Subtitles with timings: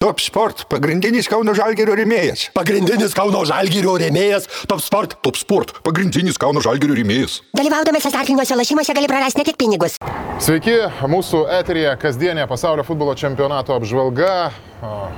[0.00, 2.46] Top Sport- pagrindinis Kauno Žalgerio rėmėjas.
[2.56, 5.18] Pagrindinis Kauno Žalgirio rėmėjas Top Sport.
[5.20, 7.42] Top Sport- pagrindinis Kauno Žalgerio rėmėjas.
[7.52, 9.98] Dalyvaudamas azartiniuose lašymuose gali prarasti ne tik pinigus.
[10.40, 14.52] Sveiki, mūsų eterija kasdienė pasaulio futbolo čempionato apžvalga.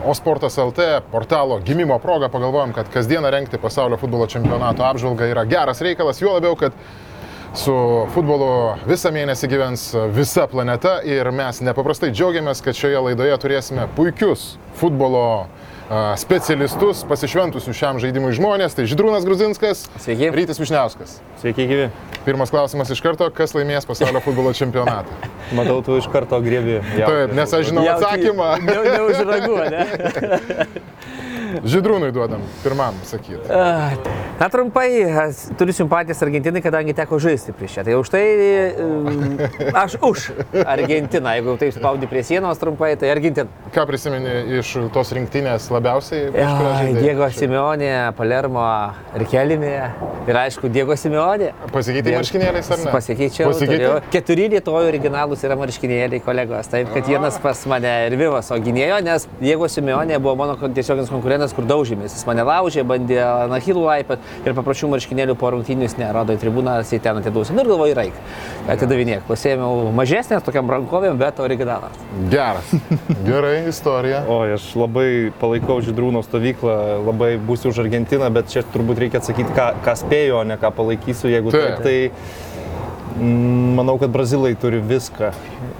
[0.04, 5.46] O Sportas LT portalo gimimo proga pagalvojom, kad kasdieną renkti pasaulio futbolo čempionato apžvalgą yra
[5.46, 6.72] geras reikalas, juo labiau, kad
[7.58, 7.74] su
[8.14, 8.48] futbolu
[8.88, 15.46] visą mėnesį gyvens visa planeta ir mes nepaprastai džiaugiamės, kad šioje laidoje turėsime puikius futbolo
[16.16, 18.72] specialistus, pasišventusius šiam žaidimui žmonės.
[18.76, 20.30] Tai Židrūnas Gruzinskas, Sveiki.
[20.32, 21.18] Rytis Višniauskas.
[21.42, 21.90] Sveiki, gyvi.
[22.24, 25.12] Pirmas klausimas iš karto, kas laimės pasaulio futbolo čempionatą?
[25.58, 26.78] Matau, tu iš karto grėbi.
[26.96, 28.54] Taip, nes aš žinau atsakymą.
[28.64, 29.84] Ne, ne už ragų, ne?
[31.60, 33.40] Židrūnui duodam pirmam sakyti.
[34.40, 34.88] Na trumpai,
[35.58, 37.84] turiu simpatijas Argentinai, kadangi teko žaisti prieš ją.
[37.86, 38.22] Tai už tai
[38.82, 39.36] um,
[39.84, 40.28] aš už
[40.66, 41.34] Argentiną.
[41.36, 43.46] Jeigu taip spaudi prie sienos trumpai, tai Argentina.
[43.74, 46.30] Ką prisimeni iš tos rinktinės labiausiai?
[46.34, 47.02] žaidei?
[47.02, 48.64] Diego Simeonė, Palermo,
[49.18, 49.72] Rikelimi
[50.28, 51.52] ir aišku, Diego Simeonė.
[51.72, 52.92] Pasikeitai marškinėliais ar ne?
[52.94, 53.50] Pasikeičiau.
[53.58, 56.68] Turėjau- Keturi lietuvių originalūs yra marškinėliai kolegos.
[56.72, 61.10] Taip, kad vienas pas mane ir Vivas, o gynėjo, nes Diego Simeonė buvo mano tiesioginis
[61.10, 62.14] konkurentas, kur daužėmės.
[62.14, 63.18] Jis mane laužė, bandė
[63.50, 67.56] Nahilų laipę ir paprašiau marškinėlių po rungtynius, nerodo į tribūną, jisai ten atiduosiu.
[67.56, 68.20] Nu ir galvoju, raik,
[68.70, 69.26] atidavinėk.
[69.26, 71.90] Pasėmiau mažesnės, tokiam rankovėm, bet originalą.
[72.30, 72.70] Geras.
[73.28, 74.22] Gerai, istorija.
[74.30, 75.08] O, aš labai
[75.42, 80.38] palaikau Židrūno stovyklą, labai būsiu už Argentiną, bet čia turbūt reikia atsakyti, ką, ką spėju,
[80.38, 81.32] o ne ką palaikysiu.
[81.32, 81.82] Jeigu Taip.
[81.82, 82.51] taip, tai
[83.20, 85.32] manau, kad brazilai turi viską.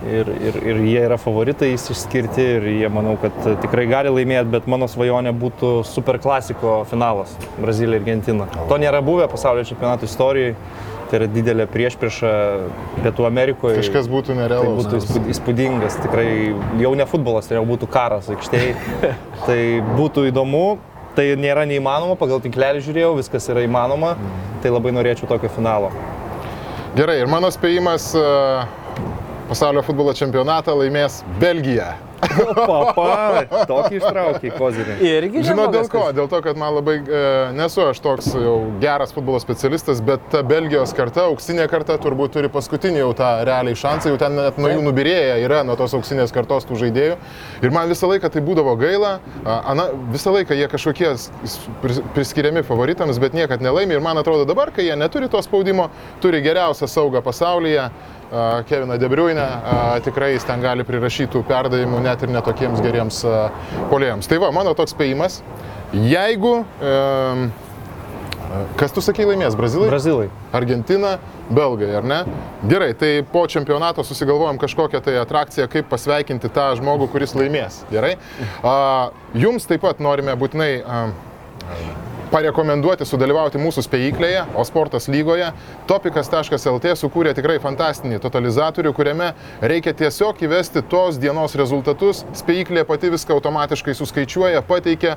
[0.02, 4.66] Ir, ir, ir jie yra favoritai išskirti ir jie manau, kad tikrai gali laimėti, bet
[4.70, 8.46] mano svajonė būtų super klasiko finalas- Brazilija ir Argentina.
[8.68, 10.56] To nėra buvę pasaulio čempionato istorijoje.
[11.12, 12.28] Tai yra didelė priešprieša
[13.04, 13.76] Pietų Amerikoje.
[13.76, 14.78] Kažkas būtų Tai nerealaus.
[14.86, 18.74] būtų įspūd- įspūdingas, tikrai jau ne futbolas, tai jau būtų karas aikštėje.
[19.46, 20.78] tai būtų įdomu,
[21.14, 24.16] tai nėra neįmanoma, pagal tinklelį žiūrėjau, viskas yra įmanoma,
[24.62, 25.92] tai labai norėčiau tokio finalo.
[26.92, 28.22] Gerai, ir mano spėjimas e,
[29.48, 31.94] pasaulio futbolo čempionatą laimės Belgija.
[32.22, 34.94] Papa, tokį ištraukį, kozirį.
[35.08, 36.04] Irgi Žinau dėl ko?
[36.14, 37.22] Dėl to, kad man labai e,
[37.56, 42.50] nesu aš toks jau geras futbolo specialistas, bet ta Belgijos karta, auksinė karta turbūt turi
[42.52, 46.34] paskutinį jau tą realiai šansą, jau ten net nuo jų nubirėję yra nuo tos auksinės
[46.34, 47.18] kartos tų žaidėjų.
[47.66, 51.12] Ir man visą laiką tai būdavo gaila, a, ana, visą laiką jie kažkokie
[52.14, 53.98] priskiriami favoritams, bet niekad nelaimi.
[53.98, 55.90] Ir man atrodo dabar, kai jie neturi to spaudimo,
[56.22, 57.90] turi geriausią saugą pasaulyje.
[58.68, 59.46] Keviną Debriuinę,
[60.04, 63.18] tikrai jis ten gali prirašyti tų perdavimų net ir netokiems geriems
[63.90, 64.30] polėjams.
[64.30, 65.42] Tai va, mano toks spėjimas,
[65.92, 66.54] jeigu,
[68.80, 69.90] kas tu sakai laimės, Brazilai?
[69.92, 70.30] Brazilai.
[70.56, 71.18] Argentina,
[71.52, 72.22] Belgai, ar ne?
[72.70, 77.82] Gerai, tai po čempionato susigalvojom kažkokią tai atrakciją, kaip pasveikinti tą žmogų, kuris laimės.
[77.92, 78.14] Gerai?
[79.36, 81.02] Jums taip pat norime būtinai a,
[82.32, 85.50] parekomenduoti sudalyvauti mūsų spėjiklėje, o sportas lygoje.
[85.90, 92.24] Topikas.lt sukūrė tikrai fantastinį totalizatorių, kuriame reikia tiesiog įvesti tos dienos rezultatus.
[92.38, 95.16] Spėjiklė pati viską automatiškai suskaičiuoja, pateikia,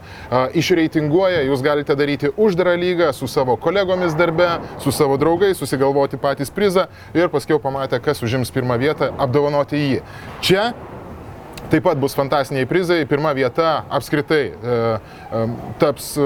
[0.58, 1.46] išreitinguoja.
[1.50, 4.50] Jūs galite daryti uždarą lygą su savo kolegomis darbe,
[4.84, 10.04] su savo draugais, susigalvoti patys prizą ir paskui pamatę, kas užims pirmą vietą, apdovanoti jį.
[10.44, 10.74] Čia
[11.66, 13.06] Taip pat bus fantastiniai prizai.
[13.10, 14.74] Pirma vieta apskritai e,
[15.34, 15.40] e,
[15.82, 16.26] taps e,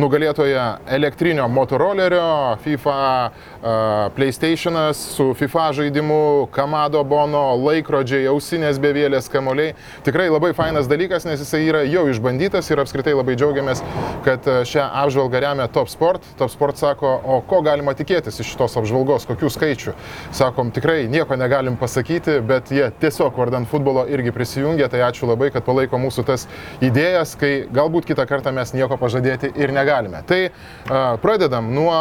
[0.00, 0.62] nugalėtoja
[0.96, 2.94] elektrinio motorolerio, FIFA
[3.28, 3.74] e,
[4.16, 9.74] PlayStation'as su FIFA žaidimu, Kamado Bono, laikrodžiai, ausinės bevėlės kamoliai.
[10.06, 13.84] Tikrai labai fainas dalykas, nes jisai yra jau išbandytas ir apskritai labai džiaugiamės,
[14.24, 16.24] kad e, šią apžvalgą remia Top Sport.
[16.40, 19.96] Top Sport sako, o ko galima tikėtis iš šitos apžvalgos, kokių skaičių.
[20.32, 25.50] Sakom, tikrai nieko negalim pasakyti, bet jie tiesiog vardan futbolo irgi prisijungia, tai ačiū labai,
[25.50, 26.46] kad palaiko mūsų tas
[26.84, 30.22] idėjas, kai galbūt kitą kartą mes nieko pažadėti ir negalime.
[30.28, 31.98] Tai a, pradedam nuo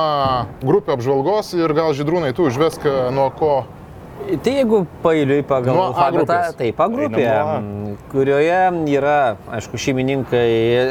[0.61, 3.55] grupių apžvalgos ir gal žydrūnai tu užvesk a, nuo ko.
[4.27, 6.55] Tai jeigu pailiui pagal Nuo A alfabetą, grupės.
[6.57, 8.57] taip, A grupė, Einam m, kurioje
[8.91, 10.47] yra, aišku, šeimininkai,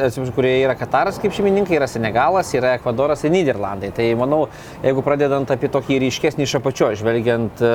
[0.07, 3.91] atsiprašau, kurioje yra Kataras kaip šeimininkai, yra Senegalas, yra Ekvadoras ir Niderlandai.
[3.93, 4.45] Tai manau,
[4.87, 7.75] jeigu pradedant apie tokį ryškesnį iš apačio, žvelgiant, e,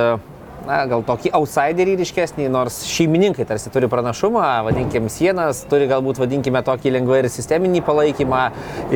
[0.68, 6.62] na, gal tokį outsiderį ryškesnį, nors šeimininkai tarsi turi pranašumą, vadinkim sienas, turi galbūt, vadinkime,
[6.66, 8.42] tokį lengvai ir sisteminį palaikymą.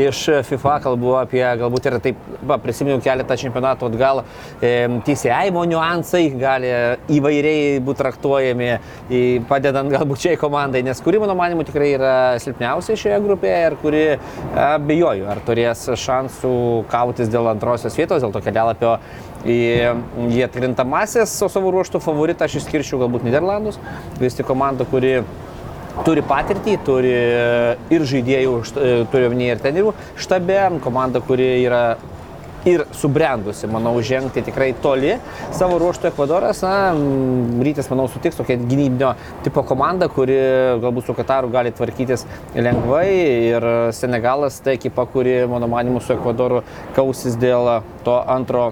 [0.06, 4.24] Iš FIFA, kalbu apie galbūt ir taip, va, prisiminiau keletą čempionatų atgal,
[4.62, 4.74] e,
[5.08, 6.72] teisėjimo niuansai gali
[7.18, 8.72] įvairiai būti traktuojami,
[9.50, 14.04] padedant galbūt šiai komandai, nes kuri, mano manimu, tikrai yra silpniausia šioje grupėje ir kuri
[14.66, 16.56] abejoju, ar turės šansų
[16.92, 18.98] kautis dėl antrosios vietos, dėl to kelialapio
[19.46, 19.60] į,
[20.36, 23.80] į atkrintamasis, o savo ruoštų favoritą aš išskirčiau galbūt Niderlandus,
[24.22, 25.20] vis tik komanda, kuri
[26.04, 27.14] turi patirtį, turi
[27.94, 28.58] ir žaidėjų,
[29.14, 31.86] turiu omenyje ir trenerių štabe, komanda, kuri yra
[32.66, 35.14] ir subrendusi, manau, žengti tikrai toli.
[35.54, 36.96] Savo ruoštų Ekvadoras, na,
[37.66, 39.14] rytis, manau, sutiks tokia gynybinio
[39.46, 40.38] tipo komanda, kuri
[40.82, 42.26] galbūt su Kataru gali tvarkytis
[42.58, 43.06] lengvai
[43.52, 46.64] ir Senegalas tai ekipa, kuri, mano manimu, su Ekvadoru
[46.98, 47.70] kausis dėl
[48.08, 48.72] to antro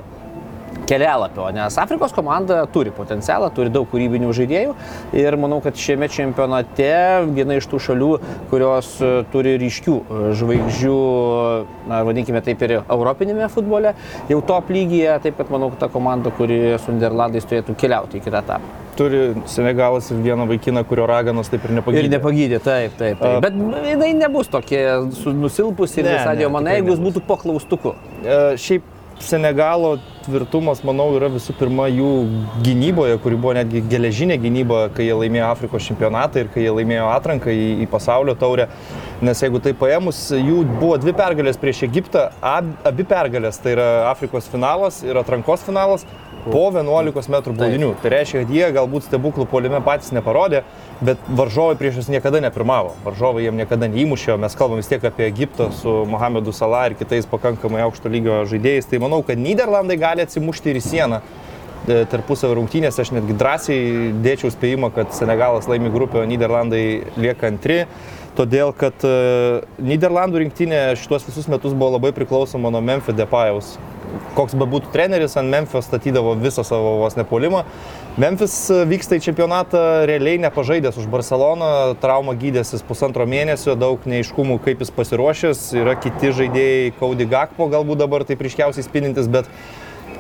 [0.88, 4.76] kelialapio, nes Afrikos komanda turi potencialą, turi daug kūrybinių žaidėjų
[5.20, 6.92] ir manau, kad šiame čempionate
[7.34, 8.12] viena iš tų šalių,
[8.52, 10.98] kurios e, turi ryškių e, žvaigždžių,
[11.90, 13.96] na, vadinkime taip ir europinėme futbole,
[14.32, 18.26] jau top lygyje, taip kad manau, kad ta komanda, kuri su Niderlandais turėtų keliauti į
[18.28, 18.80] kitą etapą.
[18.94, 22.04] Turi Senegalas ir vieną vaikiną, kurio raganas taip ir nepagydė.
[22.04, 23.18] Ir nepagydė, taip, taip.
[23.18, 23.40] taip.
[23.40, 23.56] A- Bet
[23.90, 25.00] jinai nebus tokia
[25.34, 27.96] nusilpusi ir visą tikrai jeigu jis būtų po klaustuku.
[28.22, 28.86] E, Šiaip
[29.24, 32.10] Senegalo tvirtumas, manau, yra visų pirma jų
[32.66, 37.10] gynyboje, kuri buvo netgi geležinė gynyba, kai jie laimėjo Afrikos čempionatą ir kai jie laimėjo
[37.14, 38.70] atranką į, į pasaulio taurę.
[39.24, 43.90] Nes jeigu tai paėmus, jų buvo dvi pergalės prieš Egiptą, ab, abi pergalės, tai yra
[44.12, 46.08] Afrikos finalas ir atrankos finalas
[46.44, 47.94] po 11 m baudinių.
[48.04, 50.64] Tai reiškia, kad jie galbūt stebuklų polime patys neparodė,
[51.06, 52.94] bet varžovai prieš juos niekada nepirmavo.
[53.06, 57.28] Varžovai jiem niekada neįmušė, mes kalbam vis tiek apie Egiptą su Mohamedu Salah ir kitais
[57.30, 58.90] pakankamai aukšto lygio žaidėjais.
[58.90, 61.22] Tai manau, kad Niderlandai gali atsimušti ir į sieną.
[61.84, 66.84] E, Tarpusavio rungtynėse aš netgi drąsiai dėčiau spėjimą, kad Senegalas laimi grupę, o Niderlandai
[67.20, 67.84] lieka antri.
[68.38, 73.76] Todėl, kad e, Niderlandų rinktinė šituos visus metus buvo labai priklausoma nuo Memphis Depajaus.
[74.38, 77.64] Koks be būtų treneris, ant Memphis statydavo visą savo vos nepolimą.
[78.22, 81.70] Memphis e, vyksta į čempionatą realiai nepažaidęs už Barceloną,
[82.02, 85.64] traumą gydęsis pusantro mėnesio, daug neiškumų, kaip jis pasiruošęs.
[85.82, 89.50] Yra kiti žaidėjai, Kaudi Gakpo galbūt dabar tai ryškiausiai spinintis, bet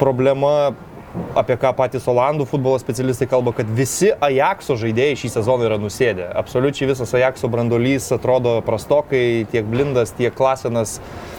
[0.02, 0.74] problema
[1.38, 6.26] apie ką patys Olandų futbolo specialistai kalba, kad visi Ajaxo žaidėjai šį sezoną yra nusėdę.
[6.42, 11.33] Absoliučiai visas Ajaxo brandolys atrodo prastokai, tiek Blindas, tiek Klasenas, e,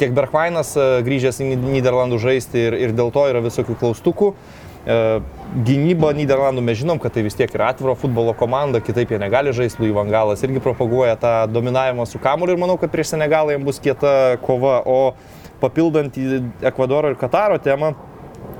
[0.00, 4.32] tiek Bergvainas e, grįžęs į Niderlandų žaisti ir, ir dėl to yra visokių klaustukų.
[4.32, 4.98] E,
[5.68, 9.52] Gynyba Niderlandų mes žinom, kad tai vis tiek yra atviro futbolo komanda, kitaip jie negali
[9.56, 9.82] žaisti.
[9.82, 13.82] Louis Vangalas irgi propaguoja tą dominavimą su kamuoliu ir manau, kad prieš Senegalą jiems bus
[13.84, 14.80] kieta kova.
[14.88, 15.00] O
[15.58, 17.96] papildant į Ekvadoro ir Kataro temą,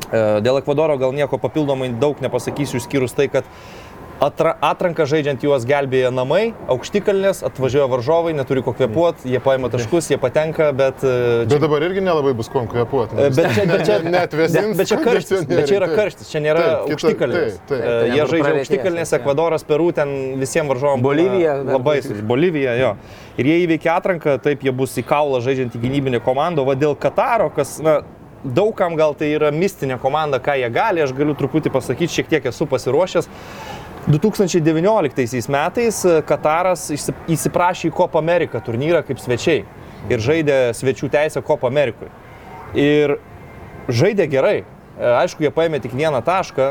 [0.08, 3.48] E, Dėl Ekvadoro gal nieko papildomai daug nepasakysiu, išskyrus tai, kad
[4.20, 10.08] atra, atranką žaidžiant juos gelbėja namai, aukštikalnės, atvažiuoja varžovai, neturi ko kvepuoti, jie paima taškus,
[10.10, 11.04] jie patenka, bet...
[11.06, 13.14] e, Bet dabar irgi nelabai bus kuo kvėpuoti.
[13.14, 14.74] E, Bet čia, bet čia, net vesins.
[14.80, 17.56] bet čia karštis, bet čia yra karštis, čia nėra Taip, aukštikalnės.
[17.56, 17.78] taip, taip.
[17.78, 19.14] E, Tai Jie žaidžia aukštikalnės.
[19.20, 20.98] Ekvadoras, Peru, ten visiems varžovom.
[20.98, 22.92] būna Bolivija Labai, Bolivija, jo.
[23.38, 26.96] Ir jie įveikia atranką, taip jie bus į kaulą žaidžiant į gynybinę komandą, o dėl
[26.98, 28.00] Kataro, kas, na,
[28.44, 32.44] daugam gal tai yra mistinė komanda, ką jie gali, aš galiu truputį pasakyti, šiek tiek
[32.50, 33.26] esu pasiruošęs.
[34.08, 39.64] 2019 metais e, Kataras įsi- įsiprašė į Copa America turnyrą kaip svečiai
[40.08, 42.08] ir žaidė svečių teisę Copa Amerikoje.
[42.78, 43.18] Ir
[43.88, 44.56] žaidė gerai.
[44.98, 46.70] E, Aišku, jie paėmė tik vieną tašką,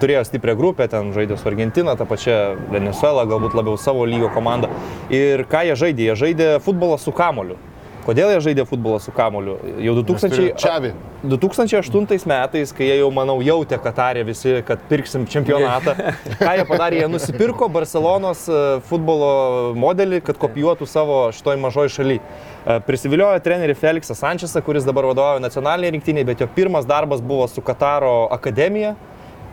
[0.00, 2.38] turėjo stiprią grupę, ten žaidė su Argentina, tą pačią
[2.72, 4.72] Venezuela, galbūt labiau savo lygio komandą.
[5.12, 6.08] Ir ką jie žaidė?
[6.08, 7.60] Jie žaidė futbolą su kamoliu.
[8.08, 9.58] Kodėl jie žaidė futbolą su kamoliu?
[9.84, 10.54] Jau 2000...
[10.56, 10.94] Čiavi.
[11.28, 15.92] 2008 metais, kai jie jau, manau, jautė Katarė visi, kad pirksim čempionatą,
[16.40, 19.28] ką jie padarė, jie nusipirko Barcelonos e, futbolo
[19.76, 22.16] modelį, kad kopijuotų savo šitoj mažoj šaly.
[22.22, 27.44] E, Prisiviliojo trenerį Felixą Sančesą, kuris dabar vadovauja nacionaliniai rinktiniai, bet jo pirmas darbas buvo
[27.52, 28.94] su Kataro akademija,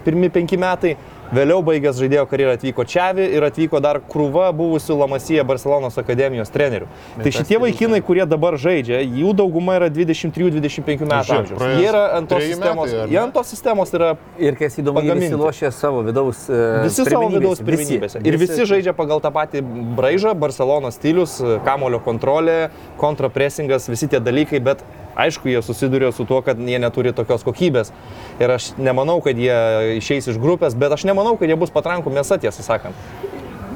[0.06, 0.96] pirmi penki metai.
[1.34, 6.86] Vėliau baigęs žaidėjo karjerą atvyko Čiavi ir atvyko dar krūva buvusių Lamasija Barcelonos akademijos trenerių.
[7.18, 11.64] Tai šitie vaikinai, kurie dabar žaidžia, jų dauguma yra 23-25 metų amžiaus.
[11.80, 12.92] Jie yra ant tos sistemos.
[12.94, 15.32] metai, Jie ant tos sistemos yra Ir kas įdomu, jie Pagaminti.
[15.32, 18.22] visi lošia savo vidaus e, visi savo vidaus pirmenybėse.
[18.22, 19.64] Ir visi žaidžia pagal tą patį
[19.98, 22.70] braižą, Barcelonos stilius, kamulio kontrolė,
[23.02, 24.86] kontrapresingas, visi tie dalykai, bet
[25.16, 27.92] aišku, jie susiduria su tuo, kad jie neturi tokios kokybės.
[28.40, 29.56] Ir aš nemanau, kad jie
[30.00, 32.96] išeis iš grupės, bet aš nemanau, kad jie bus patrankų mėsa, tiesą sakant.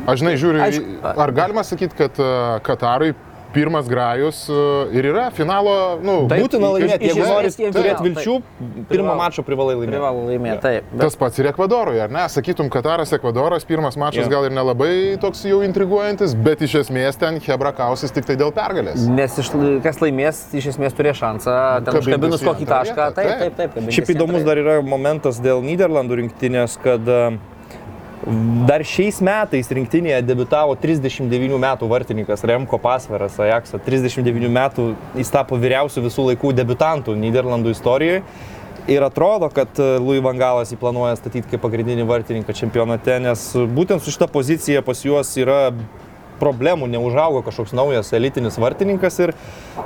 [0.09, 2.29] Aš žinai, žiūriu, į- ar galima sakyti, kad e,
[2.65, 3.13] Katarui
[3.53, 4.57] pirmas grajus e,
[4.97, 8.77] ir yra finalo, nu, Taip, Būtina laimėti, jeigu nori turėti vilčių, taip.
[8.91, 9.93] pirmą mačą privalai laimėti.
[9.95, 10.89] Privalo laimėti, taip.
[10.93, 12.25] Bet Tas pats ir Ekvadorui, ar ne?
[12.29, 14.31] Sakytum, Kataras, Ekvadoras, pirmas mačas Jo.
[14.35, 14.91] gal ir nelabai
[15.21, 19.07] toks jau intriguojantis, bet iš esmės ten Hebra kausis tik tai dėl pergalės.
[19.09, 19.51] Nes iš,
[19.85, 21.55] kas laimės, iš esmės turės šansą,
[21.87, 23.09] ten užkabinus į kokį tašką.
[23.17, 23.55] Taip, taip.
[23.57, 23.93] taip, taip.
[23.97, 27.21] Šiaip įdomus dar yra momentas dėl Niderlandų rinktinės, kad e,
[28.69, 33.79] dar šiais metais rinktinėje debitavo 39 metų vartininkas Remko Pasveras Ajaxo.
[33.81, 34.85] 39 metų
[35.17, 38.23] jis tapo vyriausiu visų laikų debutantų Niderlandų istorijoje.
[38.89, 43.43] Ir atrodo, kad e, Louis Vangalas jį planuoja statyti kaip pagrindinį vartininką čempionate, nes
[43.75, 45.73] būtent su šita pozicija pas juos yra
[46.39, 49.33] problemų, neužaugo kažkoks naujas elitinis vartininkas ir,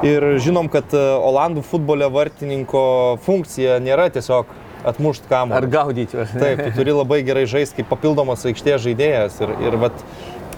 [0.07, 2.83] ir žinom, kad e, Olandų futbole vartininko
[3.25, 4.51] funkcija nėra tiesiog
[4.87, 5.57] atmušti kamuolį.
[5.59, 6.19] Ar gaudyti?
[6.19, 6.27] ne?
[6.33, 10.03] Taip, tu turi labai gerai žaisti kaip papildomas aikštės žaidėjas ir, ir vat,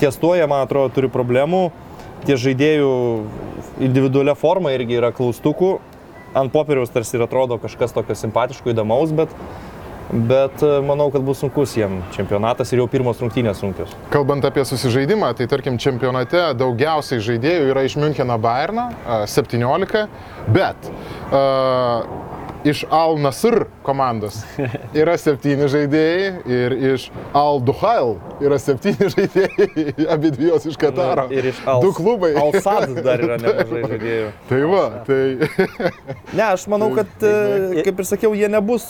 [0.02, 1.68] ties tuo jie, man atrodo, turi problemų.
[2.26, 2.90] Tie žaidėjų
[3.86, 5.78] individualia forma irgi yra klaustukų.
[6.36, 9.32] Ant popieriaus tarsi ir atrodo kažkas tokio simpatiško, įdomaus, bet,
[10.12, 13.94] bet e, manau, kad bus sunkus jiem čempionatas ir jau pirmos rungtynės sunkios.
[14.12, 20.04] Kalbant apie susižaidimą, tai tarkim čempionate daugiausiai žaidėjų yra iš Müncheno Bayerno, a, 17,
[20.58, 20.92] bet
[21.32, 21.46] a,
[22.66, 24.40] iš Al Nasr komandos
[25.02, 27.08] yra 7 žaidėjai ir iš
[27.38, 31.28] Al Duhail yra 7 žaidėjai, abi dviejos iš Kataro.
[31.34, 32.34] Ir iš Al- Du klubai.
[32.42, 34.32] Alsad dar yra nemažai žaidėjų.
[34.50, 35.22] Tai va, tai
[36.36, 38.86] Ne, aš manau, kad, e, kaip ir sakiau, jie nebus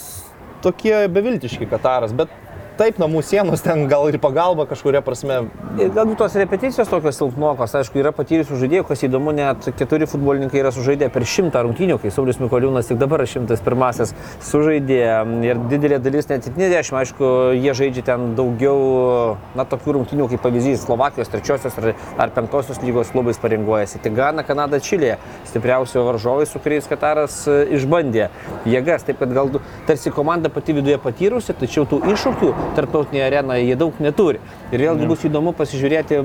[0.64, 2.32] tokie beviltiški Kataras, bet
[2.76, 5.46] taip, namų sienos ten gal ir pagalba kažkuria prasme.
[5.80, 10.60] Ir galbūt tos repeticijos tokios silpnokos, aišku, yra patyrusių žaidėjų, kas įdomu, net keturi futbolininkai
[10.60, 14.12] yra sužaidę per šimtą rungtynių, kai Saulis Mikoliūnas tik dabar šimtas pirmasis
[14.44, 15.00] sužaidė
[15.48, 20.84] ir didelė dalis, net 70, aišku, jie žaidžia ten daugiau, na, tokių rungtynių kaip pavyzdys
[20.86, 24.02] Slovakijos trečiosios ar, ar penktosios lygos klubais paringuojasi.
[24.04, 25.16] Tik Gana, Kanada, Čilė,
[25.48, 28.28] stipriausio varžovai, su kuriais Kataras e, išbandė
[28.68, 29.52] jėgas, taip kad gal
[29.88, 34.42] tarsi komanda pati viduje patyrusi, tačiau tų iššūkių tarptautinėje arenoje jie daug neturi.
[34.72, 36.22] Ir vėlgi bus įdomu pasižiūrėti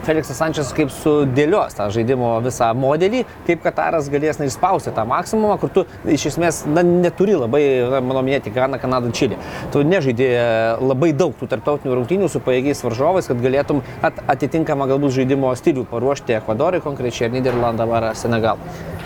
[0.00, 5.58] Feliksas Sančias kaip sudėlios tą žaidimo visą modelį, kaip Kataras galės na, išspausti tą maksimumą,
[5.60, 7.62] kur tu iš esmės na, neturi labai,
[7.92, 9.36] na, mano minėti, Gana, Kanada, Čilį.
[9.74, 10.30] Tu nežaidė
[10.80, 15.84] labai daug tų tarptautinių rungtynių su pajėgiais varžovais, kad galėtum at, atitinkamą galbūt žaidimo stilių
[15.92, 18.99] paruošti Ekvadorui konkrečiai, ar Niderlandam, ar Senegalui.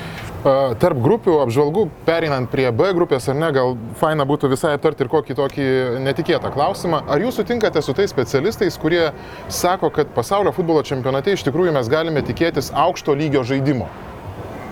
[0.44, 5.12] Tarp grupių apžvalgų, perinant prie B grupės, ar ne, gal faina būtų visai aptarti ir
[5.12, 5.68] kokį tokį
[6.04, 7.04] netikėtą klausimą.
[7.08, 9.06] Ar jūs sutinkate su tais specialistais, kurie
[9.48, 13.88] sako, kad pasaulio futbolo čempionate iš tikrųjų mes galime tikėtis aukšto lygio žaidimo?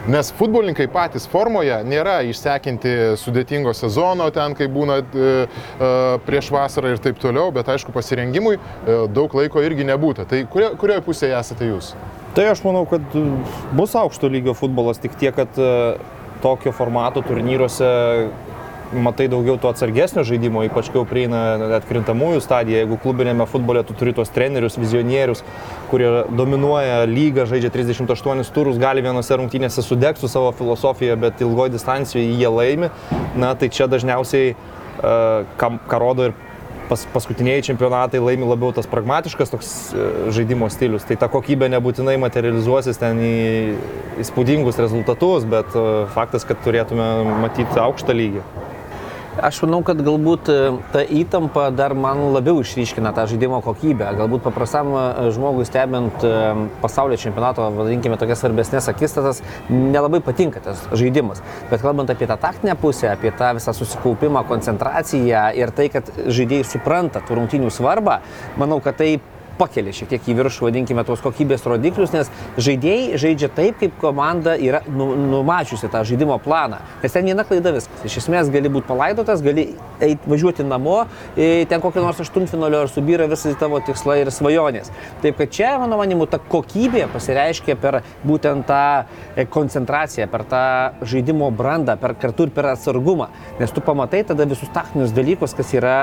[0.03, 5.91] Nes futbolininkai patys formoje nėra išsekinti sudėtingo sezono ten, kai būna e, e,
[6.27, 10.27] prieš vasarą ir taip toliau, bet aišku, pasirengimui e, daug laiko irgi nebūta.
[10.27, 11.93] Tai kurio, kurioje pusėje esate jūs?
[12.35, 13.15] Tai aš manau, kad
[13.79, 15.71] bus aukšto lygio futbolas, tik tiek, kad e,
[16.43, 17.93] tokio formato turnyruose
[18.93, 21.41] matai daugiau to atsargesnio žaidimo, ypač kai jau prieina
[21.79, 22.83] atkrintamųjų stadiją.
[22.83, 25.43] Jeigu klubinėme futbole tu turi tos trenerius, vizionierius,
[25.91, 31.77] kurie dominuoja lygą, žaidžia 38 turus, gali vienose rungtynėse sudegti su savo filosofija, bet ilgoje
[31.77, 32.93] distancijoje jie laimi.
[33.37, 35.19] Na tai čia dažniausiai, e,
[35.61, 36.41] kam- ką rodo ir
[36.89, 41.07] pas, paskutiniai čempionatai laimi labiau tas pragmatiškas toks e, žaidimo stilius.
[41.09, 43.37] Tai ta kokybė nebūtinai materializuosis ten į
[44.25, 47.09] įspūdingus rezultatus, bet e, faktas, kad turėtume
[47.45, 48.45] matyti aukštą lygį.
[49.41, 50.55] Aš manau, kad galbūt e,
[50.93, 54.11] ta įtampa dar man labiau išryškina tą žaidimo kokybę.
[54.19, 56.33] Galbūt paprastam e, žmogui stebint e,
[56.83, 59.41] pasaulio čempionato, vadinkime, tokias svarbesnės akistatas,
[59.73, 61.41] nelabai patinka tas žaidimas.
[61.71, 66.69] Bet kalbant apie tą taktinę pusę, apie tą visą susikaupimą, koncentraciją ir tai, kad žaidėjai
[66.69, 68.21] supranta tų rungtynių svarbą,
[68.61, 69.15] manau, kad tai
[69.63, 74.57] pakelia šiek tiek į viršų, vadinkime, tos kokybės rodiklius, nes žaidėjai žaidžia taip, kaip komanda
[74.59, 76.81] yra nu, numačiusi tą žaidimo planą.
[77.03, 78.03] Nes ten viena klaida viskas.
[78.09, 79.69] Iš esmės gali būti palaidotas, gali
[80.03, 81.03] eit, važiuoti namo,
[81.37, 84.91] e, ten kokio nors aštuntfinalio ir subyra visi tavo tikslai ir svajonės.
[85.23, 88.83] Taip kad čia, mano manimu, ta kokybė pasireiškia per būtent tą
[89.37, 90.65] e, koncentraciją, per tą
[91.07, 93.31] žaidimo brandą, per kartu ir per atsargumą.
[93.61, 95.97] Nes tu pamatai tada visus taktinius dalykus, kas yra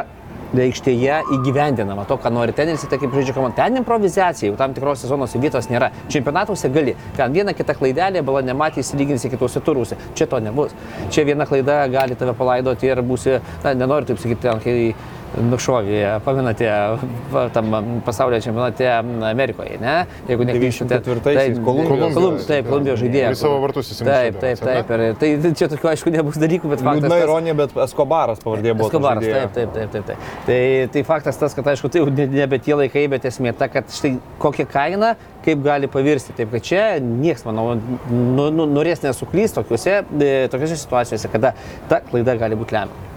[0.58, 3.60] aikštėje įgyvendinama to, ką nori teneris, tai kaip žaidžia komanda.
[3.62, 5.92] Ten improvizacija, jau tam tikros sezonos vietos nėra.
[6.10, 6.96] Čempionatuose gali.
[7.18, 10.00] Ten viena kita klaidelė, bala nematė, įsilyginsi kituose turuose.
[10.18, 10.74] Čia to nebus.
[11.14, 16.00] Čia viena klaida gali tave palaidoti ir būsi, na, nenoriu taip sakyti, ten, kai nušovė,
[16.26, 16.68] pamenate,
[17.54, 18.88] tam pasaulio čempionate
[19.30, 19.96] Amerikoje, ne?
[20.28, 22.14] Jeigu neklystu, 94-aisiais Kolumbijos.
[22.18, 23.36] Kolum, taip, Kolumbijos žaidėjas.
[23.36, 24.94] Kuris savo vartus įsimušė Taip, taip, taip.
[24.96, 27.10] Ir, tai čia tokių, aišku, nebus dalykų, bet faktas.
[27.14, 28.90] Tas- ironija, bet Eskobaras pavardė buvo.
[28.90, 30.30] Eskobaras, taip, taip, taip, taip, taip.
[30.48, 30.62] Tai,
[30.96, 33.90] tai faktas tas, kad aišku, tai jau ne- nebe tie laikai, bet esmė ta, kad
[33.94, 35.14] štai kokia kaina,
[35.46, 36.34] kaip gali pavirsti.
[36.38, 37.76] Taip, kad čia niekas, manau,
[38.10, 41.54] nu, nu, norės nesuklysti tokiuose, e, tokiuose situacijose, kada
[41.92, 43.09] ta klaida gali būti lemia.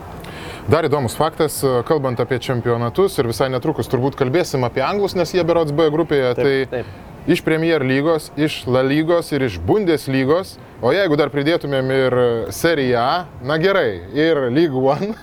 [0.70, 1.56] Dar įdomus faktas,
[1.88, 6.28] kalbant apie čempionatus ir visai netrukus turbūt kalbėsim apie anglus, nes jie berots B grupėje.
[6.38, 6.92] Taip, tai taip.
[7.34, 12.16] iš Premier lygos, iš La lygos ir iš Bundeslygos, o jeigu dar pridėtumėm ir
[12.54, 15.16] Seriją A, na gerai, ir League One,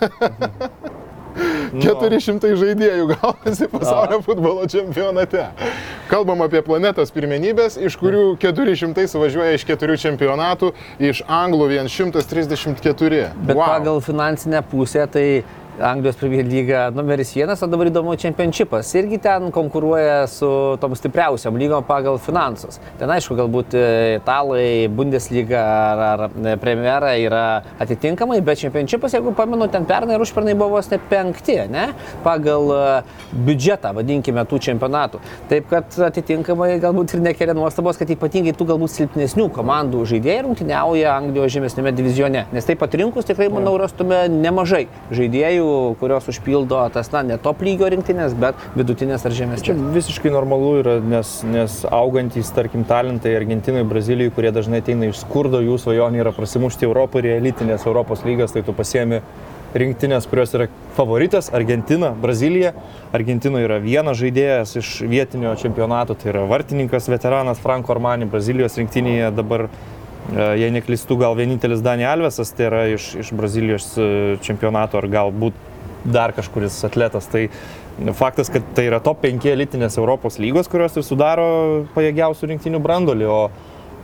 [1.80, 5.46] 400 žaidėjų gaunasi pasaulio futbolo čempionate.
[6.10, 10.74] Kalbam apie planetos pirmenybės, iš kurių 400 suvažiuoja iš keturių čempionatų,
[11.12, 13.24] iš Anglų vien 134.
[13.46, 13.66] Bet wow.
[13.76, 15.28] pagal finansinę pusę tai
[15.82, 18.90] Anglijos Premier lyga numeris vienas, o dabar įdomu čempionšipas.
[19.00, 20.50] Irgi ten konkuruoja su
[20.82, 22.82] tom stipriausiam lygom pagal finansus.
[23.00, 23.84] Ten aišku, galbūt e,
[24.18, 27.44] italai, Bundesliga ar, ar e, Premjera yra
[27.80, 31.86] atitinkamai, bet čempionšipas, jeigu pamenu, ten pernai ir užpernai buvo vos ne penkti, ne?
[32.28, 32.82] Pagal e,
[33.48, 35.24] biudžetą, vadinkime, tų čempionatų.
[35.52, 41.16] Taip kad atitinkamai galbūt ir nekelia nuostabos, kad ypatingai tų galbūt silpnesnių komandų žaidėjai rungtyniauja
[41.16, 42.46] Anglijos žemesnėme divizione.
[42.52, 45.69] Nes taip pat rinkus tikrai, manau, rastume nemažai žaidėjų
[46.00, 49.84] kurios užpildo tas, na, ne top lygio rinktinės, bet vidutinės ar Čia žemesnės.
[49.96, 55.62] visiškai normalu yra, nes, nes augantys, tarkim, talentai Argentinai, Brazilijai, kurie dažnai ateina iš skurdo,
[55.66, 59.22] jų svajonė yra prasimušti Europą ir elitinės Europos lygas, tai tu pasiemi
[59.78, 62.74] rinktinės, kurios yra favoritas- Argentina, Brazilija.
[63.14, 69.32] Argentina yra vienas žaidėjas iš vietinio čempionato, tai yra vartininkas, veteranas Franko Armani, Brazilijos rinktinėje
[69.36, 69.70] dabar
[70.36, 74.10] jei neklystu, gal vienintelis Dani Alvesas, tai yra iš, iš Brazilijos e,
[74.46, 75.58] čempionato ar galbūt
[76.06, 77.28] dar kažkuris atletas.
[77.32, 77.48] Tai
[78.18, 81.50] faktas, kad tai yra top 5 elitinės Europos lygos, kurios ir sudaro
[81.96, 83.42] pajėgiausių rinktinių brandolį, o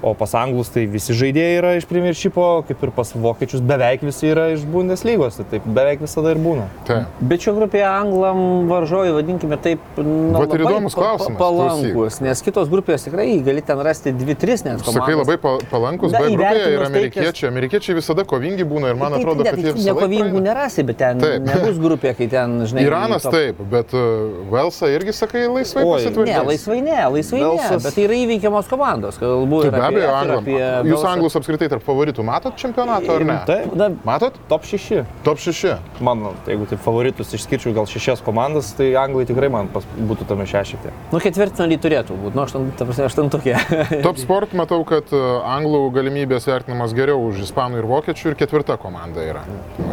[0.04, 4.28] O pas anglus tai visi žaidėjai yra iš Premiership'o, kaip ir pas vokiečius beveik visi
[4.30, 6.66] yra iš Bundeslygos, tai taip beveik visada ir būna.
[6.86, 7.08] Taip.
[7.22, 12.44] Bet šio grupėje anglam varžovai, vadinkime taip, na, Vat ir labai įdomus klausimas, palankus, nes
[12.46, 14.84] kitos grupės tikrai gali ten rasti 2-3 net.
[14.86, 17.50] Sakai labai pa- palankus, bet grupėje yra tai, amerikiečiai.
[17.50, 19.96] Amerikiečiai visada kovingi būna ir man atrodo, kad jie visada...
[19.96, 21.48] Nekovingų nerasi, bet ten Taip.
[21.50, 25.92] nebus grupė, kai ten, žinai, Iranas top- taip, bet uh, Velsą irgi sakai laisvai Oi,
[25.98, 26.36] pasitvarkyti.
[26.36, 29.18] Ne, laisvai ne, laisvai ne, Velsas- bet tai yra įveikiamos komandos.
[29.22, 30.56] Kalbu Tai ir be abejo, apie
[30.90, 31.12] Jūs Velsą.
[31.12, 33.38] anglus apskritai tarp favoritų matot čempionato ar ne?
[33.48, 34.34] Taip, Na, Matot?
[34.50, 35.04] top 6.
[35.24, 35.76] Top 6.
[36.02, 40.46] Mano, jeigu taip favoritus išskirčiau gal šešias komandas, tai anglai tikrai man pas, būtų tame
[40.50, 40.92] šešite.
[41.12, 43.56] nu ketvirtinalį turėtų būti, nu aštunt, ta prasme, aštuntukė.
[44.08, 48.78] Top sport matau, kad uh, anglų galimybės vertinamas geriau už ispanų ir vokiečių ir ketvirta
[48.82, 49.44] komanda yra.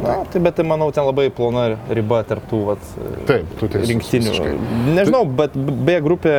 [0.02, 2.90] Na, tai bet tai manau, ten labai plona riba tarptų vat,
[3.28, 4.30] Taip, rinktinių.
[4.32, 4.52] visiškai.
[4.96, 6.36] Nežinau, bet B grupė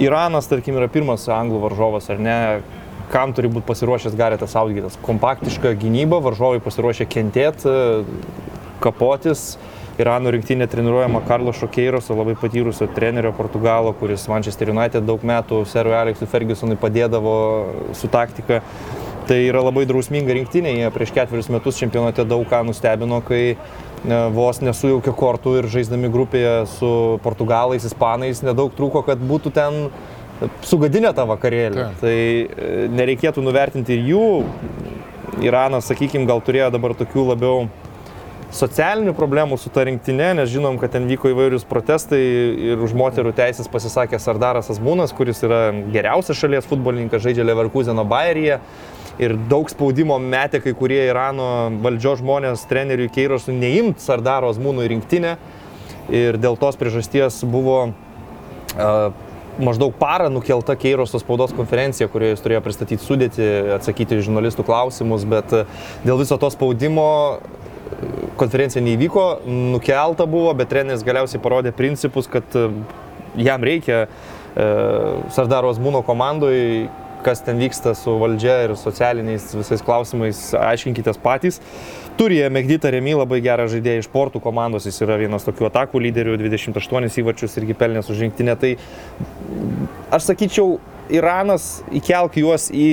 [0.00, 2.38] Iranas, tarkim, yra pirmas anglų varžovas, ar ne?
[3.12, 4.96] Kam turi būti pasiruošęs Garetas Audgytas?
[5.04, 7.74] Kompaktiška gynyba, varžovai pasiruošę kentėti,
[8.80, 9.58] kapotis.
[10.00, 15.92] Irano rinktinė treniruojama Karlo Šokeiroso, labai patyrusio trenerio Portugalo, kuris Manchester United daug metų Serui
[15.98, 17.34] Aleksui Fergusonui padėdavo
[17.92, 18.62] su taktika.
[19.28, 23.58] Tai yra labai drausminga rinktinė, jie prieš ketverius metus čempionate daug ką nustebino, kai
[24.34, 26.90] vos nesujaukė kortų ir žaisdami grupėje su
[27.22, 29.78] portugalais, ispanais, nedaug trūko, kad būtų ten
[30.66, 31.78] sugadinę tą vakarėlį.
[31.78, 32.00] Taip.
[32.02, 34.26] Tai e, nereikėtų nuvertinti ir jų.
[35.42, 37.68] Iranas, sakykime, gal turėjo dabar tokių labiau
[38.52, 42.20] socialinių problemų su ta rinktinė, nes žinom, kad ten vyko įvairius protestai
[42.72, 48.60] ir už moterų teisės pasisakė Sardaras Asmūnas, kuris yra geriausias šalies futbolininkas, žaidžia Leverkuseno Bayeryje.
[49.20, 51.48] Ir daug spaudimo metė kai kurie Irano
[51.84, 55.34] valdžios žmonės treneriui Keirosui neimti Sardaro Asmūnų į rinktinę.
[56.12, 59.12] Ir dėl tos priežasties buvo uh,
[59.60, 65.52] maždaug parą nukelta Keiroso spaudos konferencija, kurioje jis turėjo pristatyti sudėti, atsakyti žurnalistų klausimus, bet
[66.06, 67.08] dėl viso to spaudimo
[68.40, 69.26] konferencija neįvyko,
[69.74, 72.56] nukelta buvo, bet treneris galiausiai parodė principus, kad
[73.36, 74.06] jam reikia
[75.32, 76.88] Sardaro Azmūno komandai,
[77.24, 81.60] kas ten vyksta su valdžia ir socialiniais visais klausimais, aiškinkitės patys.
[82.18, 86.02] Turi jie Megdytą Remy labai gerą žaidėją iš portų komandos, jis yra vienas tokių atakų
[86.06, 88.56] lyderių, 28 įvarčius irgi pelnęs už rinktinę.
[88.60, 88.74] Tai
[90.12, 90.78] aš sakyčiau,
[91.12, 92.88] Iranas įkelk juos į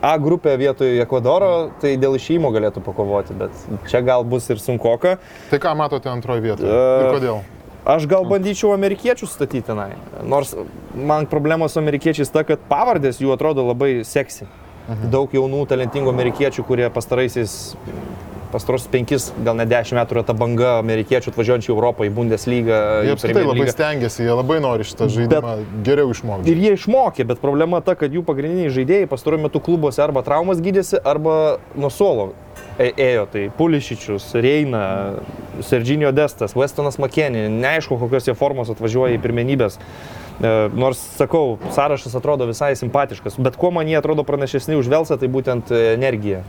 [0.00, 3.52] A grupę vietoj Ekvadoro, tai dėl išėjimo galėtų pakovoti, bet
[3.90, 5.18] čia gal bus ir sunkoka.
[5.50, 6.70] Tai ką matote antroje vietoje?
[6.72, 7.42] E, Ir kodėl?
[7.84, 9.94] Aš gal bandyčiau amerikiečius statyti tenai.
[10.26, 10.54] Nors
[10.94, 14.48] man problema su amerikiečiais ta, kad pavardės jų atrodo labai seksi.
[15.10, 17.76] Daug jaunų, talentingų amerikiečių, kurie pastaraisiais
[18.50, 22.80] pastarosius penkis, gal net dešimt metų yra ta banga amerikiečių atvažiuojančių į Europą, į Bundeslygą.
[23.06, 25.54] Jie apskritai labai stengiasi, jie labai nori šitą žaidimą
[25.86, 26.50] geriau išmokti.
[26.50, 30.62] Ir jie išmokė, bet problema ta, kad jų pagrindiniai žaidėjai pastaruoju metu klubuose arba traumas
[30.62, 32.32] gydėsi, arba nuo suolo
[32.88, 33.26] ėjo.
[33.30, 34.84] Tai Pulišičius, Reina,
[35.66, 37.46] Serginio Destas, Westonas Makeni.
[37.60, 39.78] Neaišku, kokios jie formos atvažiuoja į pirmenybės.
[40.40, 45.20] E, Nors, sakau, sąrašas atrodo visai simpatiškas, bet kuo man jie atrodo pranašesni už Velsą,
[45.20, 46.44] tai būtent e, energija.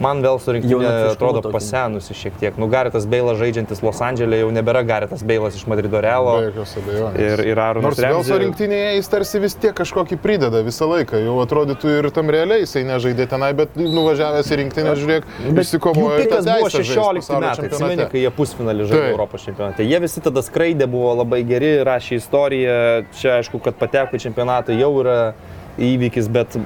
[0.00, 1.52] Man Velso rinktinė Jaunatviškumo atrodo tokį.
[1.52, 2.56] pasenusi šiek tiek.
[2.58, 6.38] Nu, Garitas Beilas žaidžiantis Los Andželė jau nebėra Garitas Beilas iš Madrido Realo.
[6.40, 7.18] Be jokios abejonės.
[7.20, 11.20] Ir, ir Aronas Nors Velso Ramsey- rinktinėje jis tarsi vis tiek kažkokį prideda visą laiką.
[11.22, 16.40] Jau atrodytų ir tam realiai jisai nežaidė tenai, bet nuvažiavęs į rinktinę, žiūrėk, išsikovojo tą
[16.42, 19.14] buvo teisę žaist 16 pasaulio metai, atsimeni, kai jie pusfinalį žaidė Taip.
[19.14, 19.86] Europos čempionate.
[19.86, 22.76] Jie visi tada skraidė, buvo labai geri, rašė istoriją.
[23.20, 25.34] Čia aišku, kad pateko į čempionatą jau yra
[25.80, 26.56] įvykis, bet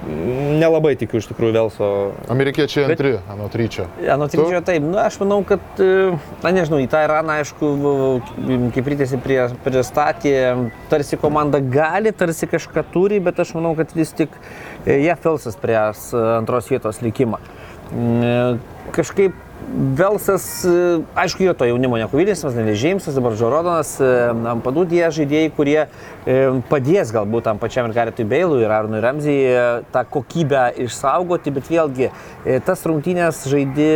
[0.59, 1.89] nelabai tikiu iš tikrųjų Velso.
[2.33, 3.87] Amerikiečiai antri, anot ryčio.
[4.13, 4.35] Anot?
[4.35, 7.71] Ryčio taip, nu, aš manau, kad, e, na nežinau, į tą Iraną, aišku,
[8.75, 10.37] kaip rytėsi prie, pristatė,
[10.91, 14.35] tarsi komanda gali, tarsi kažką turi, bet aš manau, kad vis tik
[14.87, 17.43] jie Felsas prie antros vietos likimą.
[17.93, 19.35] Mm, e, Kažkaip
[19.75, 23.97] Velsas, e, aišku, jo to jaunimo nekovilėsimas, Nevis Džeimsas, dabar Žorodonas,
[24.53, 26.37] Ampadų tie žaidėjai, kurie e,
[26.71, 32.09] padės galbūt tam pačiam ir Garetui Beilui ir Arnui Ramzijai tą kokybę išsaugoti, bet vėlgi
[32.09, 33.91] e, tas rungtynės žaidė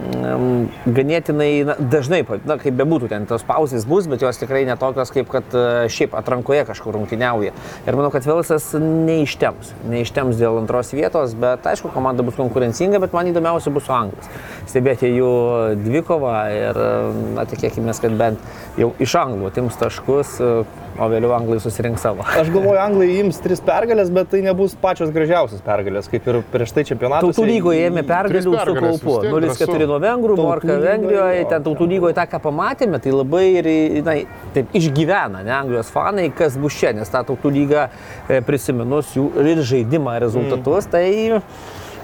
[0.00, 5.28] ganėtinai na, dažnai, na, kaip bebūtų, ten tos pauzės bus, bet jos tikrai netokios, kaip
[5.32, 7.52] kad e, šiaip atrankoje kažkur rungtyniauja.
[7.84, 13.16] Ir manau, kad Velsas neištems, neištems dėl antros vietos, bet aišku, komanda bus konkurencinga, bet
[13.16, 14.30] man įdomiausia bus su Anglas.
[14.70, 15.32] Stebėti jų
[15.84, 16.82] dvikovą ir,
[17.36, 20.38] na, tikėkime, kad bent jau iš Anglų atims taškus,
[20.98, 22.24] o vėliau Anglai susirinks savo.
[22.24, 26.74] Aš galvoju, Anglai ims tris pergalės, bet tai nebus pačios gražiausios pergalės, kaip ir prieš
[26.76, 27.30] tai čempionatas.
[27.30, 29.16] Tautų lygoje ėmė pergalių su kaupu.
[29.44, 29.88] vis tiek 0-4 drąsu.
[29.92, 33.70] nuo vengrų, Morka Vengrijoje, jo, ten tautų lygoje tą, ką pamatėme, tai labai ir,
[34.06, 34.16] na,
[34.56, 39.30] taip išgyvena, ne, Anglijos fanai, kas bus čia, nes tą tautų lygą e, prisiminus jų
[39.44, 41.06] ir žaidimą rezultatus, tai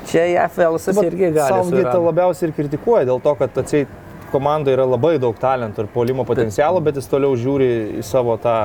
[0.06, 1.50] čia JFL'as irgi gali.
[1.50, 3.86] Saugita labiausiai ir kritikuoja dėl to, kad atsiai
[4.32, 7.68] komandoje yra labai daug talentų ir polimo potencialo, bet jis toliau žiūri
[8.00, 8.56] į savo tą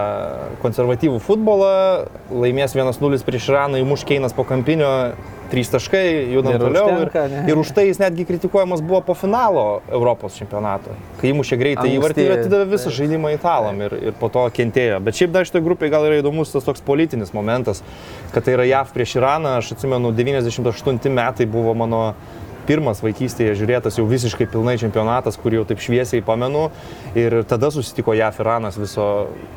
[0.63, 1.75] konservatyvų futbolą,
[2.31, 4.91] laimės 1-0 prieš Iraną, įmuš Keinas po kampinio,
[5.51, 6.85] 3 taškai, judam Ir toliau.
[6.87, 11.57] užtenka, ir, ir už tai jis netgi kritikuojamas buvo po finalo Europos čempionato, kai įmušė
[11.59, 15.01] greitai įvartį ir atidavė visą žaidimą italam ir, ir po to kentėjo.
[15.03, 17.83] Bet šiaip dar šitoje grupėje gal yra įdomus tas toks politinis momentas,
[18.31, 19.57] kad tai yra JAV prieš Iraną.
[19.59, 22.05] Aš atsimenu, 98 metai buvo mano
[22.71, 26.69] pirmas vaikystėje žiūrėtas jau visiškai pilnai čempionatas, kurį jau taip šviesiai pamenu.
[27.19, 29.07] Ir tada susitiko JAF Iranas viso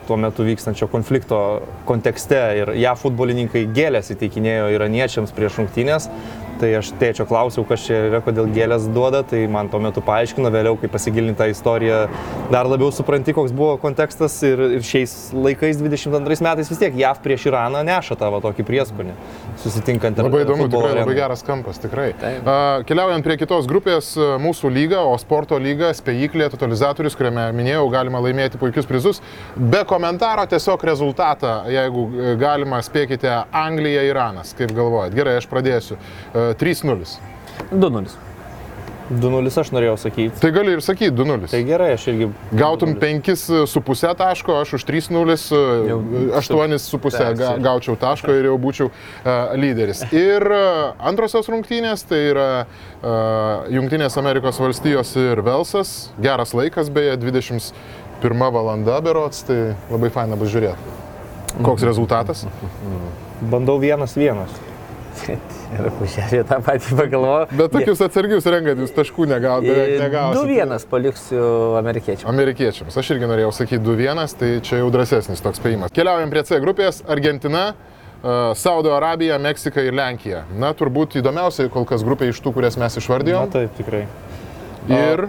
[0.08, 1.38] tuo metu vykstančio konflikto
[1.86, 2.40] kontekste.
[2.58, 6.10] Ir JAF futbolininkai gėlės įteikinėjo iraniečiams prieš rungtynės.
[6.60, 10.50] Tai aš tėčio klausiau, kas čia yra, kodėl gėlės duoda, tai man tuo metu paaiškino,
[10.54, 12.04] vėliau, kai pasigilinti tą istoriją,
[12.52, 17.18] dar labiau supranti, koks buvo kontekstas ir, ir šiais laikais, 22 metais vis tiek JAV
[17.24, 19.16] prieš Iraną neša tą va, tokį prieskonį,
[19.64, 22.12] susitinkant ir Labai įdomu, tikrai labai geras kampas, tikrai.
[22.22, 27.88] A, Keliaujant prie kitos grupės, a, mūsų lyga, o sporto lyga, spėjiklė, totalizatorius, kuriame minėjau,
[27.92, 29.22] galima laimėti puikius prizus.
[29.58, 35.14] Be komentaro tiesiog rezultatą, jeigu e, galima, spėkite Anglija, Iranas, kaip galvojat.
[35.18, 35.98] Gerai, aš pradėsiu.
[35.98, 37.16] A, 3-0.
[37.72, 38.14] 2-0.
[39.10, 40.40] 2-0 aš norėjau sakyti.
[40.40, 41.50] Tai gali ir sakyti 2-0.
[41.52, 42.28] Tai gerai, aš irgi.
[42.56, 45.36] Gautum 5,5 taško, aš už 3-0,
[45.90, 45.98] Jau
[46.40, 50.06] 8,5 Taip, ga, gaučiau taško ir jau būčiau uh, lyderis.
[50.16, 55.94] Ir uh, antrosios rungtynės tai yra uh, Junktinės Amerikos valstijos ir Velsas.
[56.24, 61.00] Geras laikas, beje, 21 valanda berots, tai labai faina bus žiūrėti.
[61.62, 62.46] Koks rezultatas?
[63.52, 64.50] Bandau vienas vienas.
[65.74, 67.46] Ir pušė tą patį pagalvoju.
[67.58, 70.44] Bet tokius atsargius renkat, jūs taškų beveik negausite.
[70.44, 71.44] 2-1 paliksiu
[71.80, 72.28] amerikiečiam.
[72.32, 72.98] Amerikiečiams.
[73.00, 75.94] Aš irgi norėjau sakyti 2-1, tai čia jau drąsesnis toks spėjimas.
[75.94, 80.44] Keliaujam prie C grupės- Argentina, e, Saudo Arabija, Meksika ir Lenkija.
[80.58, 83.50] Na, turbūt įdomiausia kol kas grupė iš tų, kurias mes Na išvardėjome.
[83.52, 84.06] taip, tikrai.
[84.88, 85.28] Ir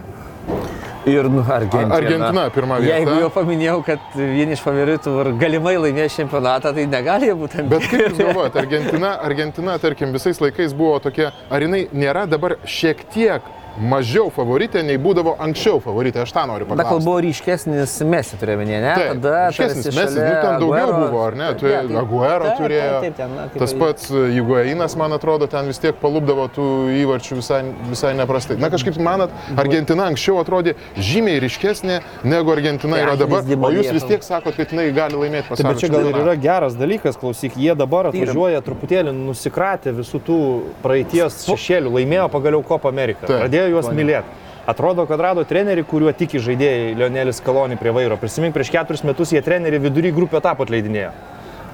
[1.05, 1.95] Ir nu, Argentina.
[1.95, 2.95] Argentina pirma vieta.
[2.97, 7.65] Jeigu jau paminėjau, kad vieni iš favoritų galimai laimės čempionatą, tai negali būti.
[7.69, 12.58] Bet kaip Jūs galvojate, Argentina, Argentina, tarkim, visais laikais buvo tokia, ar jinai nėra dabar
[12.65, 13.45] šiek tiek
[13.79, 17.05] mažiau favoritė, nei būdavo anksčiau favoritė, aš tą noriu kol paklausti.
[17.05, 18.93] buvo ryškesnis Messi turėjo minėti, ne?
[18.95, 21.47] Taip, Tada ryškesnis Messi, šalia nu, ten daugiau Aguero- buvo, ar ne?
[21.47, 21.97] Taip, Tu taip.
[22.01, 22.91] Aguero Taip, turėjo.
[22.95, 26.65] Taip, taip, ten, na, Tas pats Jugoinas, man atrodo, ten vis tiek palūpdavo tų
[27.03, 28.57] įvarčių visai, visai neprastai.
[28.61, 34.03] Na kažkaip manat, Argentina anksčiau atrodė žymiai ryškesnė negu Argentina yra dabar, o jūs vis
[34.07, 37.17] tiek sakot, kad jinai gali laimėti Taip, pasaulio bet čia gal ir yra geras dalykas,
[37.19, 40.39] klausyk, jie dabar Tai atvažiuoja truputėlį nusikratę visų tų
[40.83, 43.45] praeities šešėlių, laimėjo pagaliau Kopą Ameriką, Taip.
[43.65, 44.43] Pradėjo juos mylėti.
[44.65, 48.17] Atrodo, kad rado trenerį, kuriuo tiki žaidėjai Lionelis Kalonį prie vairo.
[48.17, 51.12] Prisimink, prieš keturis metus jie trenerį vidury grupę tapo atleidinėjo.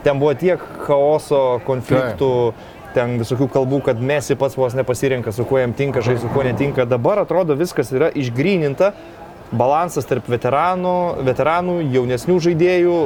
[0.03, 2.53] Ten buvo tiek chaoso, konfliktų,
[2.95, 6.43] ten visokių kalbų, kad Mesi pats vos nepasirenka, su kuo jam tinka, žaisti, su kuo
[6.43, 6.83] netinka.
[6.89, 8.91] Dabar atrodo viskas yra išgryninta,
[9.55, 12.97] balansas tarp veteranų, veteranų jaunesnių žaidėjų,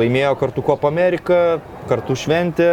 [0.00, 1.42] laimėjo kartu Kopą Ameriką,
[1.90, 2.70] kartu šventė,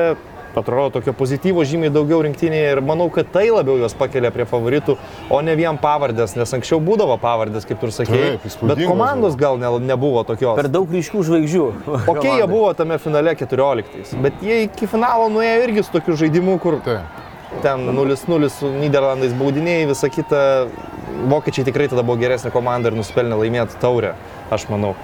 [0.59, 4.95] atrodo tokio pozityvo žymiai daugiau rinktinėje ir manau, kad tai labiau juos pakelia prie favoritų,
[5.33, 9.37] o ne vien pavardės, nes anksčiau būdavo pavardės, kaip tu ir sakėjai, Taip, bet komandos
[9.39, 10.57] gal ne, nebuvo tokios.
[10.59, 11.67] Per daug ryškių žvaigždžių.
[12.13, 16.57] Ok, jie buvo tame finale 14, bet jie iki finalo nuėjo irgi su tokiu žaidimu,
[16.61, 17.23] kur Taip.
[17.63, 20.43] ten 0-0 su Niderlandais baudiniai, visa kita.
[21.29, 24.15] Vokiečiai tikrai tada buvo geresnė komanda ir nusipelnė laimėti taurę,
[24.51, 24.95] aš manau.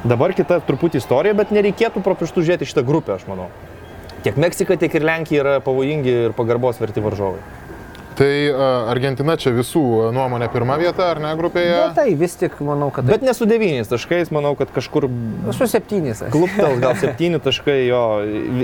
[0.00, 3.50] Dabar kita truputį istorija, bet nereikėtų pro pirštų žiūrėti šitą grupę, aš manau.
[4.24, 7.40] Tiek Meksika, tiek ir Lenkija yra pavojingi ir pagarbos verti varžovai.
[8.20, 11.76] Tai a, Argentina čia visų nuomonė pirma vieta, ar ne, grupėje?
[11.78, 13.06] Na tai vis tik manau, kad...
[13.08, 15.06] Bet ne su devyniais taškais, manau, kad kažkur
[15.56, 16.20] su septynis.
[16.34, 18.02] kluptel, gal septyni taškai jo.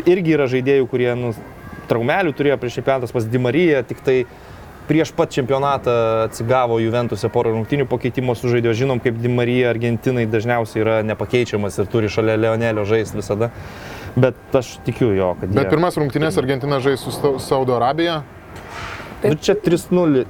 [0.05, 1.33] Irgi yra žaidėjų, kurie nu,
[1.89, 4.19] traumelių turėjo prieš čempionatas pas Dimaryje, tik tai
[4.87, 5.95] prieš pat čempionatą
[6.27, 8.75] atsigavo Juventuse porą rungtinių po keitimo sužaidė.
[8.77, 13.51] Žinom, kaip Dimarija Argentinai dažniausiai yra nepakeičiamas ir turi šalia Leonelio žaisti visada.
[14.17, 15.71] Bet aš tikiu jo, kad Bet jie...
[15.75, 18.23] pirmas rungtynės Argentina žais su Sau- Saudo Arabija,
[19.25, 20.25] Nu, čia 3-0.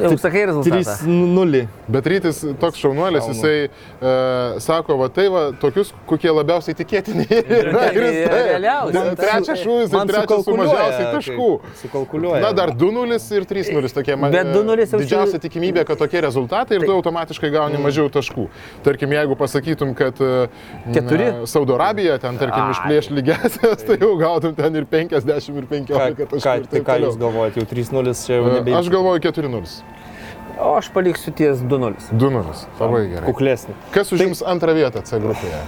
[0.00, 0.96] Jau sakai rezultatą.
[1.06, 1.62] 3-0.
[1.88, 3.34] bet rytis toks šaunuolis, Šaunu.
[3.34, 3.68] jisai
[4.00, 7.84] e, sako, va tai va, tokius, kokie labiausiai tikėtini yra.
[7.92, 9.16] Ir jis tai-.
[9.20, 11.48] Trečias šūvis ir trečias su mažiausiai taškų.
[11.82, 12.40] Sukalkuliuoja.
[12.44, 14.32] Na, dar 2-0 ir 3-0 tokie man.
[14.34, 17.84] Bet 2:0 jau Didžiausia tikimybė, kad tokie rezultatai ir tu automatiškai gauni Mm.
[17.86, 18.48] mažiau taškų.
[18.84, 20.48] Tarkim, jeigu pasakytum, kad e,
[20.94, 21.28] Keturi?
[21.40, 26.16] na, Saudo Arabija ten, tarkim, išplėš lygesias, tai jau gautum ten ir 50 ir 15
[26.16, 26.66] Ką, taškų.
[26.70, 28.74] tai ką jūs galvojate, jau 3-0 čia jau E, nebe...
[28.80, 29.64] Aš galvoju 4-0.
[30.60, 32.10] O aš paliksiu ties 2-0.
[32.12, 32.56] 2-0.
[32.80, 33.28] Labai gerai.
[33.30, 33.76] Kuklesnį.
[33.94, 35.62] Kas užims antrą vietą C grupėje?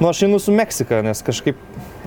[0.00, 1.58] Nu, aš einu su Meksika, nes kažkaip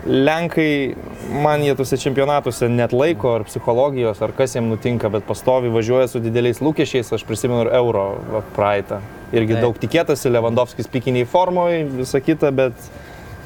[0.03, 0.95] Lenkai
[1.43, 6.09] man jie tuose čempionatuose net laiko ar psichologijos, ar kas jiems nutinka, bet pastovi važiuoja
[6.11, 8.99] su dideliais lūkesčiais, aš prisimenu ir euro va, praeitą.
[9.31, 9.63] Irgi Taip.
[9.63, 12.89] daug tikėtasi, Lewandowskis pikiniai formoje, visa kita, bet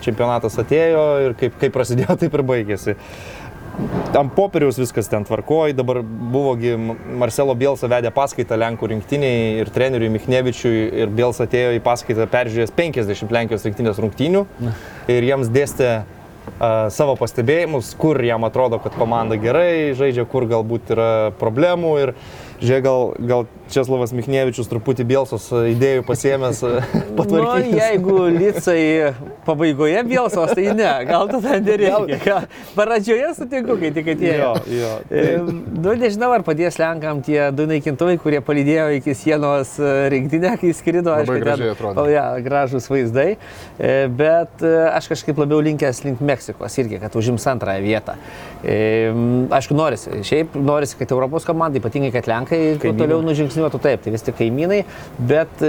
[0.01, 2.97] čempionatas atėjo ir kaip, kaip prasidėjo, taip ir baigėsi.
[4.17, 6.71] Ant popieriaus viskas ten tvarkoja, dabar buvogi
[7.21, 12.73] Marcelo Bielsa vedė paskaitą Lenkų rinktiniai ir treneriui Michnevičiui ir Bielsa atėjo į paskaitą peržiūrėjęs
[12.73, 14.45] 50 Lenkijos rinktinės rungtynių
[15.13, 20.95] ir jiems dėstė uh, savo pastebėjimus, kur jam atrodo, kad komanda gerai žaidžia, kur galbūt
[20.97, 22.13] yra problemų ir
[22.63, 27.77] žiūrėk, gal, gal Česlavas Michnevičius truputį Bielsos idėjų pasiemęs uh, Nu, patvarkyti.
[27.77, 28.81] jeigu Licai
[29.47, 32.41] pabaigoje Bielsos, tai ne, gal tada nereikia.
[32.75, 34.51] Pradžioje sutinku, kai tik atėjo.
[34.67, 34.91] Jo, jo.
[35.09, 35.25] E,
[35.77, 40.71] Nu, nežinau, ar padės Lenkam tie du naikintuvai, kurie palydėjo iki sienos e, rinktinę, kai
[40.75, 41.13] skrido.
[41.23, 42.01] Ten- gražiai atrodė.
[42.01, 43.27] O, ja, gražus vaizdai.
[43.79, 48.17] E, Bet e, aš kažkaip labiau linkęs link Meksikos irgi, kad užims antrąją vietą.
[49.53, 50.11] Aišku, norisi.
[50.27, 54.81] Šiaip norisi, kad Europos komandai, ypatingai, kad Lenkai toliau nužingsniuotų taip, tai vis tik kaimynai.
[55.29, 55.61] Bet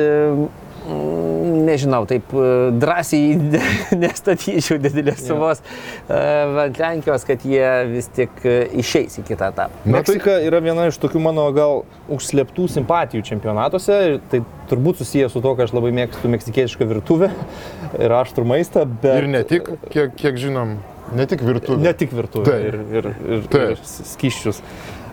[1.69, 3.63] nežinau, taip e, drąsiai ne-
[4.05, 6.19] nestatyčiau didelės sumos e,
[6.65, 9.83] ant Lenkijos, kad jie vis tik e, išeis į kitą etapą.
[9.89, 11.83] Meksika yra viena iš tokių mano gal
[12.15, 13.99] užslėptų simpatijų čempionatuose.
[14.09, 17.31] ir Tai turbūt susijęs su to, kad aš labai mėgstu meksikietišką virtuvę
[18.05, 19.25] ir aštrų maistą, bet...
[19.25, 20.79] Ir ne tik, kiek, kiek žinom,
[21.17, 21.83] ne tik virtuvė.
[21.85, 23.75] Ne tik virtuvę ir, ir, ir, Taip.
[23.77, 24.63] ir skyščius.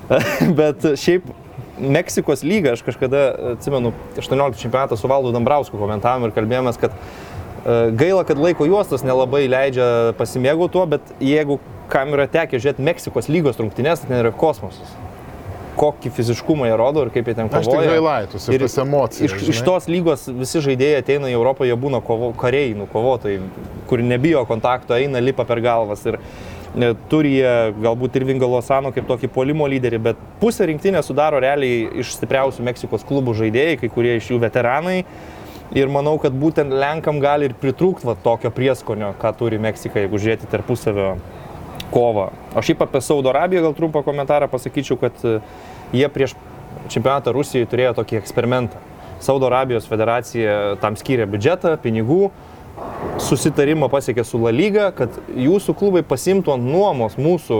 [0.59, 1.31] bet šiaip
[1.79, 3.23] Meksikos lyga, aš kažkada,
[3.55, 9.03] atsimenu, 18 čempionatą su Valdu Dambrausku komentavom ir kalbėjomės, kad e, gaila, kad laiko juostos
[9.03, 11.59] nelabai leidžia pasimėgauti tuo, bet jeigu
[11.91, 14.95] kam yra tekę žiūrėti Meksikos lygos rungtynės, tai yra kosmosas.
[15.75, 17.89] Kokį fiziškumą jie rodo ir kaip jie ten Aš tik kovoja.
[17.97, 19.33] gailaitus ir tas emocijas.
[19.35, 23.41] Iš, iš tos lygos visi žaidėjai ateina į Europą, jie būna kovo, kariai, nu, kovotojai,
[23.89, 26.05] kur nebijo kontakto, eina, lipa per galvas.
[26.07, 26.54] Ir e,
[27.09, 32.15] turi jie galbūt ir Vingalosano kaip tokį polimo lyderį, bet pusę rinktinę sudaro realiai iš
[32.17, 35.03] stipriausių Meksikos klubų žaidėjai, kai kurie iš jų veteranai.
[35.75, 40.49] Ir manau, kad būtent Lenkam gali ir pritrūkti tokio prieskonio, ką turi Meksika, jeigu žiūrėti
[40.51, 41.15] tarpusavio
[41.93, 42.27] kovą.
[42.53, 45.39] O šiaip apie Saudo Arabiją gal trumpą komentarą pasakyčiau, kad e,
[45.95, 46.35] jie prieš
[46.91, 48.81] čempionatą Rusijoje turėjo tokį eksperimentą.
[49.23, 52.29] Saudo Arabijos federacija tam skyrė biudžetą, pinigų,
[53.21, 57.59] susitarimą pasiekė su La Lyga, kad jūsų klubai pasimtų ant nuomos mūsų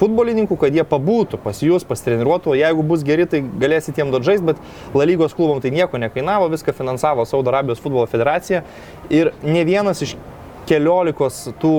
[0.00, 4.44] futbolininkų, kad jie pabūtų pas jūs, pastreniruotų, o jeigu bus geri, tai galėsit jiem dodžais,
[4.44, 4.60] bet
[4.94, 8.62] La Lygos klubam tai nieko nekainavo, viską finansavo Saudo Arabijos futbolo federacija
[9.08, 10.14] ir ne vienas iš
[10.68, 11.74] keliolikos tų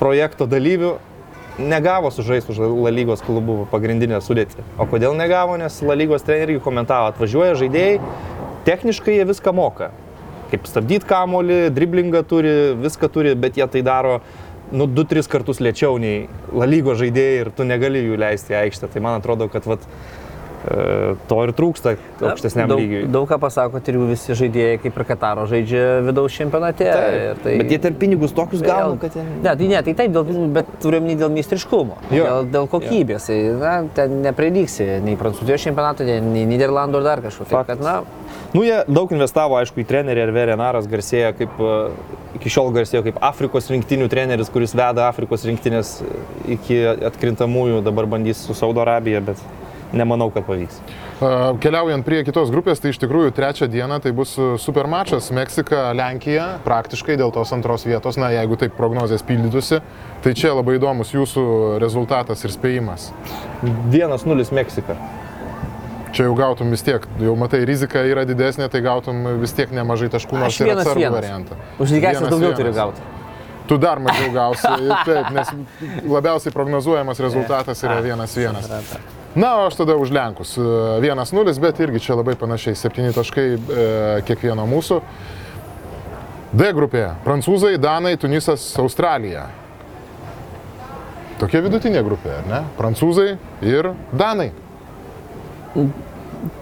[0.00, 0.96] projekto dalyvių
[1.60, 4.64] negavo sužaisti už La Lygos klubų pagrindinę sudėtį.
[4.80, 5.58] O kodėl negavo?
[5.60, 7.98] Nes La Lygos treneriai komentavo, atvažiuoja žaidėjai,
[8.64, 9.90] techniškai jie viską moka.
[10.50, 14.20] Kaip stabdyti kamolį, driblingą turi, viską turi, bet jie tai daro
[14.70, 18.90] nu, 2-3 kartus lėčiau nei La Lygos žaidėjai ir tu negali jų leisti į aikštę.
[18.92, 19.86] Tai man atrodo, kad vat,
[20.60, 23.04] E, To ir trūksta aukštesniam daug, lygiui.
[23.08, 26.84] Daug ką pasako, ir jų visi žaidėjai, kaip ir Kataro, žaidžia vidaus čempionate.
[26.84, 27.54] ir Tai...
[27.62, 29.30] Bet jie ten pinigus tokius gauna, kad ten...
[29.40, 32.26] Ne, tai ne, tai taip, dėl, bet turime dėl meistriškumo, Jo.
[32.28, 33.30] dėl, dėl kokybės.
[33.30, 37.48] Tai, na, ten neprilyksi nei Prancūzijos čempionato, nei, nei Niderlandų ar dar kažkur.
[37.48, 37.96] Taip, kad, na,
[38.52, 41.74] Nu, jie daug investavo, aišku, į trenerį ir Verenaras garsėja kaip, e,
[42.40, 46.00] iki šiol garsėjo kaip Afrikos rinktinių treneris, kuris veda Afrikos rinktinės
[46.50, 46.80] iki
[47.12, 49.38] atkrintamųjų, dabar bandys su Saudo Arabija, bet
[49.94, 50.80] nemanau, kad pavyks.
[51.22, 51.30] A,
[51.62, 56.50] Keliaujant prie kitos grupės, tai iš tikrųjų trečią dieną tai bus super mačas Meksika, Lenkija,
[56.66, 59.78] praktiškai dėl tos antros vietos, na jeigu taip prognozijas pildytųsi,
[60.26, 63.12] tai čia labai įdomus jūsų rezultatas ir spėjimas.
[63.62, 64.98] 1-0 Meksika.
[66.10, 70.08] Čia jau gautum vis tiek, jau matai, rizika yra didesnė, tai gautum vis tiek nemažai
[70.10, 71.58] taškų, nors ir atsargų variantą.
[71.78, 72.58] Už lygiasias Vienas daugiau vienas.
[72.58, 73.00] turi gauti.
[73.70, 74.66] Tu dar mažiau gausi,
[75.06, 75.52] taip, nes
[76.10, 78.66] labiausiai prognozuojamas rezultatas yra vienas vienas.
[79.38, 80.56] Na, o aš tada už Lenkus.
[80.58, 83.58] 1-0, bet irgi čia labai panašiai, 7 taškai e,
[84.26, 84.98] kiekvieno mūsų.
[86.50, 89.46] D grupė- Prancūzai, Danai, Tunisas, Australija.
[91.38, 92.60] Tokia vidutinė grupė, ar ne?
[92.76, 94.50] Prancūzai ir Danai.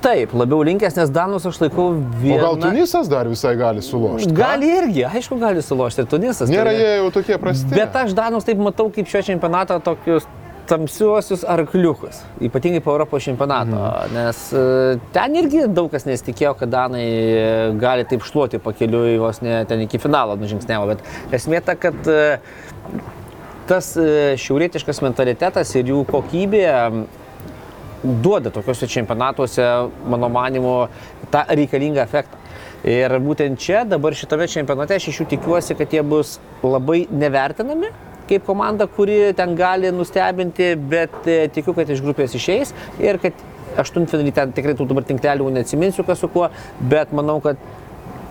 [0.03, 2.41] Taip, labiau linkęs, nes Danus aš laikau O vieną.
[2.43, 4.33] gal Tunisas dar visai gali sulošti?
[4.35, 6.51] Gali irgi, aišku, gali sulošti ir Tunisas.
[6.51, 7.71] Nėra tai- jie jau tokie prasti.
[7.71, 10.27] Bet aš Danus taip matau kaip šio čempionato tokius
[10.69, 14.15] tamsiuosius arkliukus, ypatingai po Europos čempionato, mhm.
[14.15, 19.41] nes e, ten irgi daug kas nesitikėjo, kad Danai e, gali taip šluoti pakeliui vos
[19.41, 22.41] ne ten iki finalo nužingsnėvo, bet esmė ta, kad e,
[23.69, 23.95] tas
[24.45, 26.67] šiaurietiškas mentalitetas ir jų kokybė
[28.03, 29.65] duoda tokiuose čempionatuose,
[30.09, 30.75] mano manimu,
[31.33, 32.37] tą reikalingą efektą.
[32.87, 37.91] Ir būtent čia, dabar šitame čempionate, aš iš jų tikiuosi, kad jie bus labai nevertinami
[38.29, 43.33] kaip komanda, kuri ten gali nustebinti, bet e, tikiu, kad iš grupės išeis ir kad
[43.81, 46.51] aštuntfinalį ten tikrai tų dabar tinklelių neatsiminsiu, kas su kuo,
[46.93, 47.57] bet manau, kad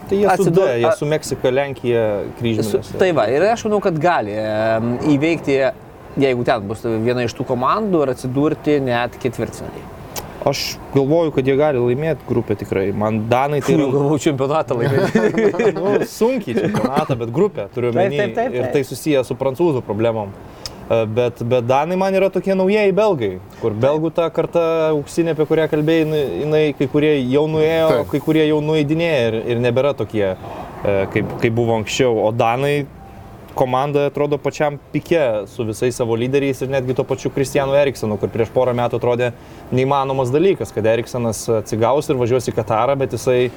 [0.08, 2.94] Tai jie su D, Atsidu- jie su Meksika, Lenkija Su, kryžminasi.
[3.02, 4.38] tai va, ir aš manau, kad gali
[5.12, 5.58] įveikti,
[6.20, 9.86] jeigu ten bus viena iš tų komandų ir atsidurti net ketvirtfinalį.
[10.48, 12.86] Aš galvoju, kad jie gali laimėti grupę tikrai.
[12.96, 15.74] Man Danai tai yra galvau čempionatą laimėti.
[15.82, 18.22] nu, sunkiai čempionatą, bet grupę turiu Taip, omeny.
[18.22, 20.32] taip, taip, Ir tai susiję su prancūzų problemom.
[20.88, 24.62] E, Bet, bet Danai man yra tokie naujieji belgai, kur belgų ta karta
[24.94, 28.12] auksinė, apie kurią kalbėjai, jinai, jinai kai kurie jau nuėjo, Taip.
[28.14, 32.16] kai kurie jau nueidinėja ir, ir nebėra tokie, e, kaip, kaip buvo anksčiau.
[32.24, 32.86] O Danai
[33.58, 38.32] komanda atrodo pačiam pike su visais savo lyderiais ir netgi to pačiu Kristijanu Eriksonu, kur
[38.34, 39.32] prieš porą metų atrodė
[39.74, 43.52] neįmanomas dalykas, kad Eriksonas atsigaus ir važiuos į Katarą, bet jisai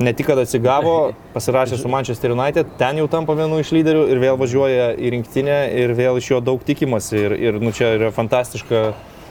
[0.00, 4.22] ne tik kad atsigavo, pasirašė su Manchester United, ten jau tampa vienu iš lyderių ir
[4.22, 7.20] vėl važiuoja į rinktinę ir vėl iš jo daug tikimasi.
[7.26, 8.86] Ir, ir nu, čia yra fantastiška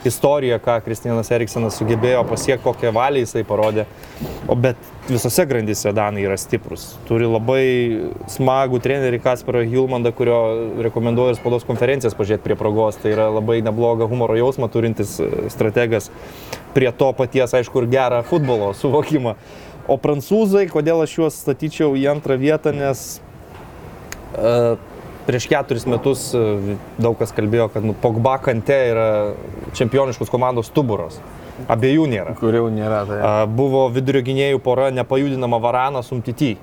[0.06, 3.86] istorija, ką Kristijanas Eriksonas sugebėjo pasiekti, kokią valią jisai parodė.
[4.48, 6.94] O bet visose grandyse Danai yra stiprus.
[7.08, 7.64] Turi labai
[8.32, 10.40] smagų trenerį Kasparą Hilmandą, kurio
[10.86, 13.00] rekomenduoju spaudos konferencijas pažiūrėti prie progos.
[13.02, 16.12] Tai yra labai neblogą humoro jausmą turintis e, strategas.
[16.76, 19.38] Prie to paties, aišku, ir gerą futbolo suvokimą.
[19.92, 23.20] O prancūzai, kodėl aš juos statyčiau į antrą vietą, nes
[24.36, 24.76] e,
[25.28, 29.08] prieš keturis metus e, daug kas kalbėjo, kad nu, Pogba kante yra
[29.78, 31.20] čempioniškos komandos stuburas.
[31.70, 32.36] Abiejų nėra.
[32.40, 33.04] Kur jau nėra.
[33.08, 33.24] Tai.
[33.54, 36.56] Buvo vidurio gynėjų pora nepajudinama Varanas Umtity.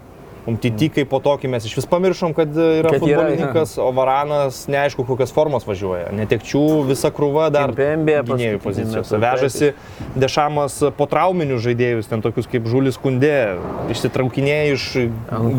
[0.49, 3.91] Umtity kaip po tokį mes iš vis pamiršom, kad e, yra Kad yra, futbolininkas, o
[3.95, 6.09] Varanas neaišku kokias formas važiuoja.
[6.17, 9.21] Netekčių visa krūva dar Kimpembe gynėjų pozicijose.
[9.21, 9.73] Vežasi
[10.17, 13.61] Dešamas po trauminių žaidėjus, ten tokius kaip Žulis Kundė,
[13.93, 14.89] išsitraukinėja iš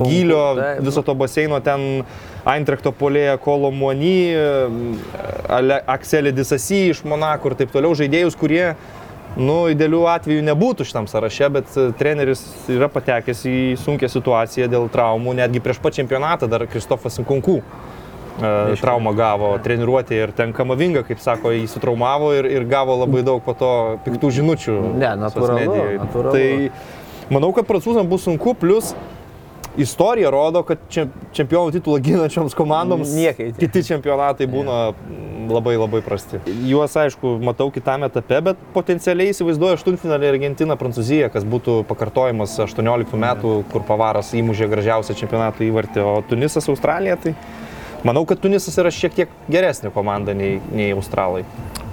[0.01, 0.43] gylio
[0.81, 2.03] viso to baseino ten
[2.47, 4.33] Eintrechto polėje Kolo Muony,
[5.85, 8.71] Akselė Disasi iš Monako ir taip toliau žaidėjus, kurie
[9.39, 14.89] Nu, idealių atvejų nebūtų šitam sąraše, bet e, treneris yra patekęs į sunkę situaciją dėl
[14.91, 15.37] traumų.
[15.39, 18.51] Netgi prieš pat čempionatą dar Kristofas Inkunkų e,
[18.81, 23.39] traumą gavo treniruotė ir ten Kamavinga, kaip sako, jį sutraumavo ir, ir gavo labai daug
[23.45, 23.71] po to
[24.03, 24.77] piktų žinučių.
[24.99, 26.35] Ne, natūralu, natūralu.
[26.35, 28.91] Tai manau, kad prancūzams bus sunku, plus
[29.77, 31.05] istorija rodo, kad čia
[31.35, 33.51] čempionų titulą ginančioms komandoms Niekai.
[33.59, 36.41] kiti čempionatai būna mm, labai labai prasti.
[36.67, 43.19] Juos, aišku, matau kitame etape, bet potencialiai įsivaizduoju aštuntfinalį Argentiną, Prancūziją, kas būtų pakartojimas 18
[43.25, 47.35] metų, kur Pavaras įmužė gražiausią čempionato įvartį, o Tunisas, Australija, tai
[48.07, 51.45] manau, kad Tunisas yra šiek tiek geresnė komanda nei, nei Australai.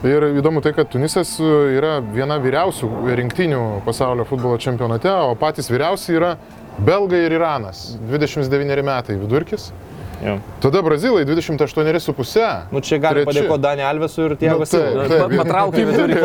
[0.06, 2.88] Ir įdomu tai, kad Tunisas yra viena vyriausių
[3.18, 6.36] rinktinių pasaulio futbolo čempionate, o patys vyriausi yra
[6.78, 7.96] Belgai ir Iranas.
[8.10, 9.70] 29 metai vidurkis.
[10.18, 10.38] Jo.
[10.60, 12.72] Tada brazilai 28,5.
[12.74, 15.04] Nu, čia gali padėkoti Dani Alvesui ir Tiago Nu, Silva.
[15.06, 15.20] taip.
[15.30, 16.16] Pa- Patraukė vidurį.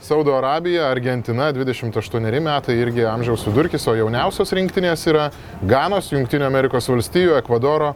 [0.00, 5.28] Saudo Arabija, Argentina 28 metai irgi amžiaus vidurkis, o jauniausios rinktinės yra
[5.68, 7.92] Ganos, Junktinio Amerikos valstijų, Ekvadoro,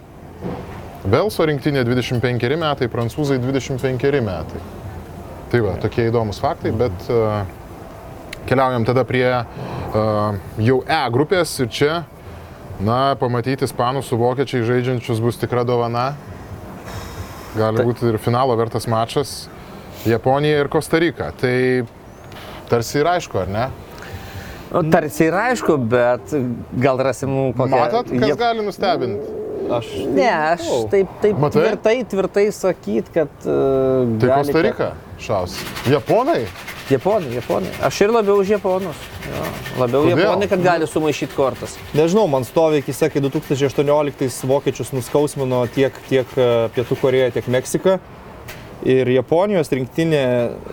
[1.09, 4.61] Velso rinktinė 25 metai, Prancūzai 25 metai.
[5.53, 7.43] Tai va, tokie įdomus faktai, bet uh,
[8.49, 12.03] keliaujam tada prie uh, jau E grupės ir čia,
[12.83, 16.13] na, pamatyti ispanų su vokiečiai žaidžiančius bus tikra dovana.
[17.57, 19.47] Gali būti ir finalo vertas mačas
[20.09, 21.31] Japonija ir Kostarika.
[21.37, 21.55] Tai
[22.71, 23.67] tarsi ir aišku, ar ne?
[24.73, 26.33] Nu, tarsi ir aišku, bet
[26.81, 27.69] gal rasim kokią...
[27.77, 29.39] Matot, kas Jap- gali nustebinti?
[29.73, 30.27] Aš Ne,
[30.57, 31.61] aš taip, taip Matai?
[31.63, 33.31] tvirtai, tvirtai sakyt, kad...
[33.45, 34.89] Uh, Tai galite- Kostarika
[35.23, 35.55] šaus.
[35.93, 36.41] Japonai?
[36.93, 37.73] Japonai, japonai.
[37.87, 38.99] Aš ir labiau už japonus.
[39.25, 39.45] Jo,
[39.81, 40.19] labiau Kodėl?
[40.19, 41.77] japonai, kad gali sumaišyti kortas.
[41.97, 47.97] Nežinau, man stovi akise, kai 2018 vokiečius nuskausmino tiek, tiek e, Pietų Koreja, tiek Meksika.
[48.83, 50.25] Ir Japonijos rinktinė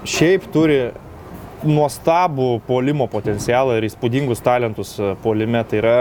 [0.09, 0.79] šiaip turi
[1.63, 5.63] nuostabų polimo potencialą ir įspūdingus talentus e, polime.
[5.69, 5.97] Tai yra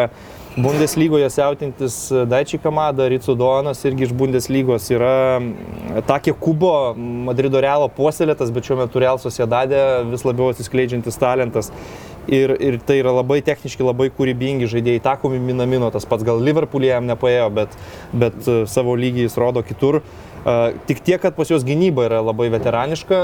[0.57, 1.97] Bundeslygoje siautintis
[2.27, 5.39] Daičiai Kamada, Ricu Donas irgi iš Bundeslygos yra
[6.09, 9.79] Takė Kubo, Madrido Realo puoselėtas, bet šiuo metu Real Sociedade
[10.11, 11.73] vis labiau atsiskleidžiantis talentas.
[12.29, 15.01] Ir, ir tai yra labai techniški, labai kūrybingi žaidėjai.
[15.05, 17.77] Takumi Minamino, tas pats gal Liverpool'e jam nepaėjo, bet,
[18.13, 20.03] bet e, savo lygį jis rodo kitur.
[20.39, 23.19] Uh, tik tiek, kad pas juos gynyba yra labai veteraniška.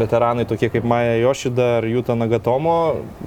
[0.00, 2.78] Veteranai tokie kaip Maja Jošida ar Juta Nagatomo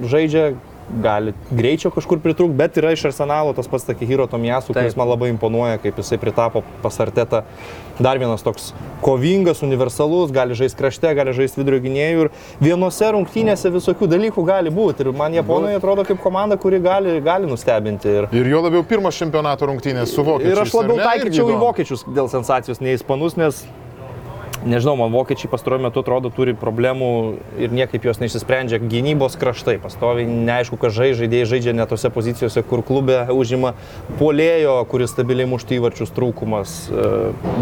[0.02, 0.52] žaidžia,
[1.00, 5.30] gali greičio kažkur pritrūkti, bet yra iš arsenalo tas pats Takihiro Tomijasu, kuris man labai
[5.32, 7.42] imponuoja, kaip jisai pritapo pasartetą.
[8.02, 8.72] Dar vienas toks
[9.04, 12.30] kovingas, universalus, gali žaisti krašte, gali žaisti vidurio gynėjų ir
[12.62, 15.06] vienose rungtynėse visokių dalykų gali būti.
[15.06, 18.08] Ir man Japonai atrodo kaip komanda, kuri gali, gali nustebinti.
[18.08, 20.56] Ir, Ir jo labiau pirmas čempionato rungtynės su vokiečiais.
[20.56, 23.64] ir aš labiau taikyčiau į vokiečius dėl sensacijos, nei į ispanus, nes
[24.62, 27.08] Nežinau, man vokiečiai pastaruoju metu atrodo turi problemų
[27.58, 28.78] ir niekaip jos neišsisprendžia.
[28.78, 33.72] Gynybos kraštai pastoviai neaišku, kad žai, žaidėjai žaidžia ne tose pozicijose, kur klube užima
[34.20, 36.76] polėjo, kuris stabiliai mušti įvarčius trūkumas.
[36.86, 37.10] E,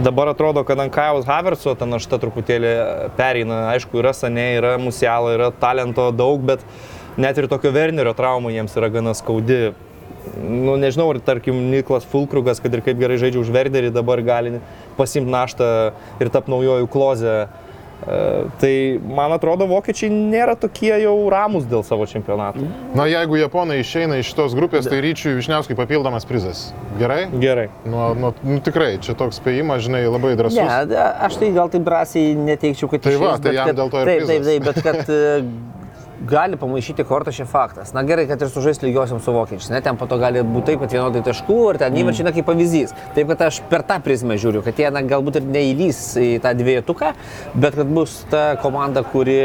[0.04, 2.74] Dabar atrodo, kad ant Kajaus Haverso ta našta truputėlį
[3.16, 3.62] pereina.
[3.72, 6.66] Aišku, yra Sanė, yra Musiala, yra talento daug, bet
[7.16, 9.70] net ir tokio Wernerio trauma jiems yra gana skaudi.
[10.40, 14.58] Nu, nežinau, ar tarkim Niklas Fulkrugas, kad ir kaip gerai žaidžia už Verderį, dabar gali
[14.98, 15.68] pasimti naštą
[16.20, 17.34] ir tap naujojų klozę.
[17.46, 18.72] E, Tai
[19.04, 22.64] man atrodo, vokiečiai nėra tokie jau ramus dėl savo čempionato.
[22.96, 26.70] Na, jeigu Japonai išeina iš šitos grupės, tai ryčiui Višniauskui papildomas prizas.
[27.00, 27.26] Gerai?
[27.42, 27.66] Gerai.
[27.84, 30.56] Nu, nu, nu tikrai, čia toks spėjimas, žinai, labai drasus.
[30.56, 33.80] Ne, da- aš tai gal taip drąsiai neteikčiau, kad Tai va, išeis, tai jam kad,
[33.82, 35.14] dėl to ir Taip, taip, taip, bet kad
[36.28, 37.92] gali pamaišyti kortą šia faktas.
[37.96, 39.70] Na gerai, kad ir sužais lygiosiam su vokiečiais.
[39.72, 42.48] Ne, ten po to gali būti taip, kad vienodai taškų ir ten įvarčiai, na kaip
[42.48, 42.94] pavyzdys.
[43.16, 46.52] Taip, kad aš per tą prizmę žiūriu, kad jie na, galbūt ir neįlys į tą
[46.58, 47.12] dviejutuką,
[47.56, 49.40] bet kad bus ta komanda, kuri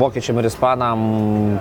[0.00, 1.06] vokiečiam ir ispanam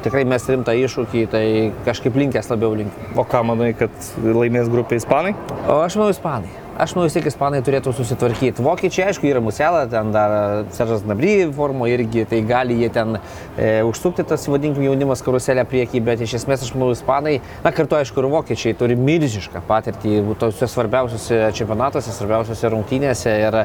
[0.05, 1.45] tikrai mes rimtą iššūkį, tai
[1.87, 3.01] kažkaip linkęs labiau link.
[3.15, 5.35] O ką manai, kad laimės grupė Ispanai?
[5.69, 6.64] O aš manau, ispanai.
[6.75, 8.59] Aš manau, vis tiek ispanai turėtų susitvarkyti.
[8.59, 13.79] Vokiečiai, aišku, yra Musiela, ten dar Seržas Nabry formo irgi, tai gali jie ten e,
[13.87, 18.19] užsukti tas, vadinkim, jaunimas karuselę priekį, bet iš esmės aš manau, ispanai, na kartu, aišku,
[18.19, 23.61] ir vokiečiai turi milžinišką patirtį tose svarbiausiose čempionatuose, svarbiausiose rungtynėse ir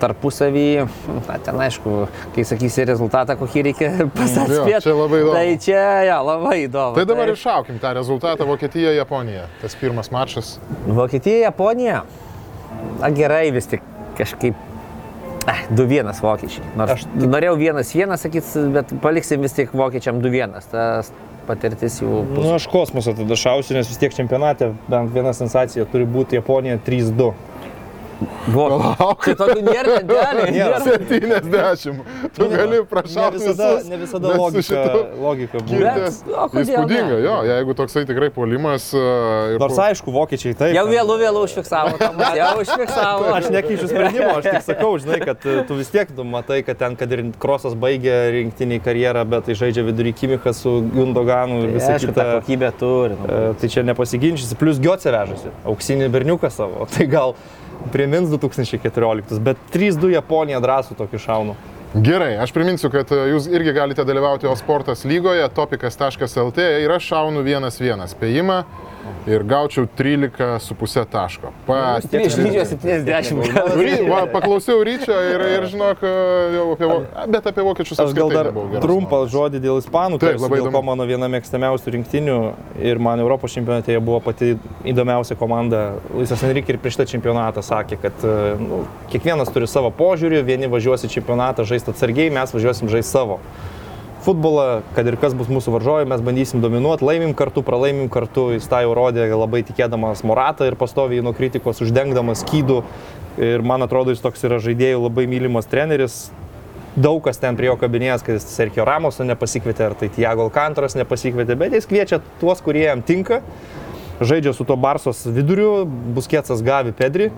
[0.00, 0.66] tarpusavį,
[1.28, 2.00] na ten, aišku,
[2.32, 4.80] kai sakysi rezultatą, kokį reikia pasakyti.
[4.88, 5.36] čia labai įdomu.
[5.36, 6.96] Tai čia, ja, labai įdomu.
[6.96, 9.50] Tai dabar iššaukim tą rezultatą Vokietija, Japonija.
[9.60, 10.56] Tas pirmas mačas.
[10.88, 12.06] Vokietija, Japonija.
[13.00, 13.84] Na gerai, vis tik
[14.18, 14.56] kažkaip.
[15.44, 16.64] Ah, 2-1 vokiečiai.
[16.80, 20.54] Nors aš norėjau 1-1 sakyti, bet paliksim vis tik vokiečiam 2-1.
[20.72, 21.10] Tas
[21.44, 26.06] patirtis jų Nu, aš kosmosą tada šausiu, nes vis tiek čempionate bent viena sensacija turi
[26.08, 27.28] būti Japonija 3-2.
[28.48, 28.78] Buvo.
[29.24, 30.44] Tai tokių nėra, nėra.
[30.50, 30.50] Nėra.
[30.54, 30.80] nėra.
[30.84, 32.02] 70.
[32.36, 33.38] Tu gali Ne prašauti.
[33.40, 34.82] visada, visus, ne visada logika,
[35.20, 35.70] logika būna.
[35.74, 37.22] kirtės Bet, o kodėl Įspūdinga, ne?
[37.24, 38.88] jo, jeigu toksai tikrai polimas.
[38.94, 39.02] e,
[39.54, 40.74] ir Nors po- aišku, vokiečiai taip.
[40.76, 41.94] Jau vėlų, vėlų užfiksavo.
[42.38, 43.32] Jau užfiksavo.
[43.38, 46.78] Aš nekeičiu sprendimo, aš tik sakau, žinai, kad e, tu vis tiek tu matai, kad
[46.80, 51.74] ten, kad ir Krosas baigė rinktinį karjerą, bet tai žaidžia vidury Kimichas su Gundoganu ir
[51.76, 52.40] visą Aišku, tą kitą.
[52.40, 53.18] kokybę turi.
[53.20, 53.28] nu.
[53.28, 57.34] E, Tai čia nepasiginčysi, plus Giotse vežasi, auksinį berniuką savo, tai gal
[57.92, 61.56] primins 2014, bet 3-2 Japonija drąsų tokį šaunu.
[61.94, 67.06] Gerai, aš priminsiu, kad e, jūs irgi galite dalyvauti O sportas lygoje, topikas.lt ir aš
[67.12, 68.56] šaunu 1-1 spėjimą.
[69.26, 71.52] Ir gaučiau 13,5 taško.
[71.66, 72.06] Pats.
[72.10, 73.40] Prieš lygio 70.
[73.78, 76.04] Ry, va, paklausiau ryčio ir, ir žinok,
[76.54, 76.88] jau apie,
[77.32, 78.50] bet apie vokiečius Aš gal dar
[78.84, 80.82] trumpą žodį dėl ispanų, Taip, labai įdomu.
[80.90, 82.38] mano viena mėgstamiausių rinktinių
[82.84, 85.84] ir man Europos čempionate jie buvo pati įdomiausia komanda.
[86.14, 88.82] Luisas Enrique ir prieš tą čempionatą sakė, kad e, nu,
[89.12, 93.40] kiekvienas turi savo požiūrį, vieni važiuos į čempionatą žaisti atsargiai, mes važiuosim žaisti savo.
[94.24, 98.64] Futbolą, kad ir kas bus mūsų varžovai, mes bandysim dominuoti, laimim kartu, pralaimim kartu, jis
[98.70, 102.78] tą jau rodė labai tikėdamas Moratą ir pastoviai nuo kritikos uždengdamas skydų.
[103.44, 106.30] Ir man atrodo, jis toks yra žaidėjų labai mylimas treneris,
[106.96, 110.96] daug kas ten prie jo kabinės, kad jis Sergio Ramoso nepasikvietė, ar tai Tiago Alcantras
[110.96, 113.42] nepasikvietė, bet jis kviečia tuos, kurie jam tinka.
[114.24, 115.82] Žaidžia su to Barsos viduriu,
[116.16, 117.28] Busketsas gavi Pedri.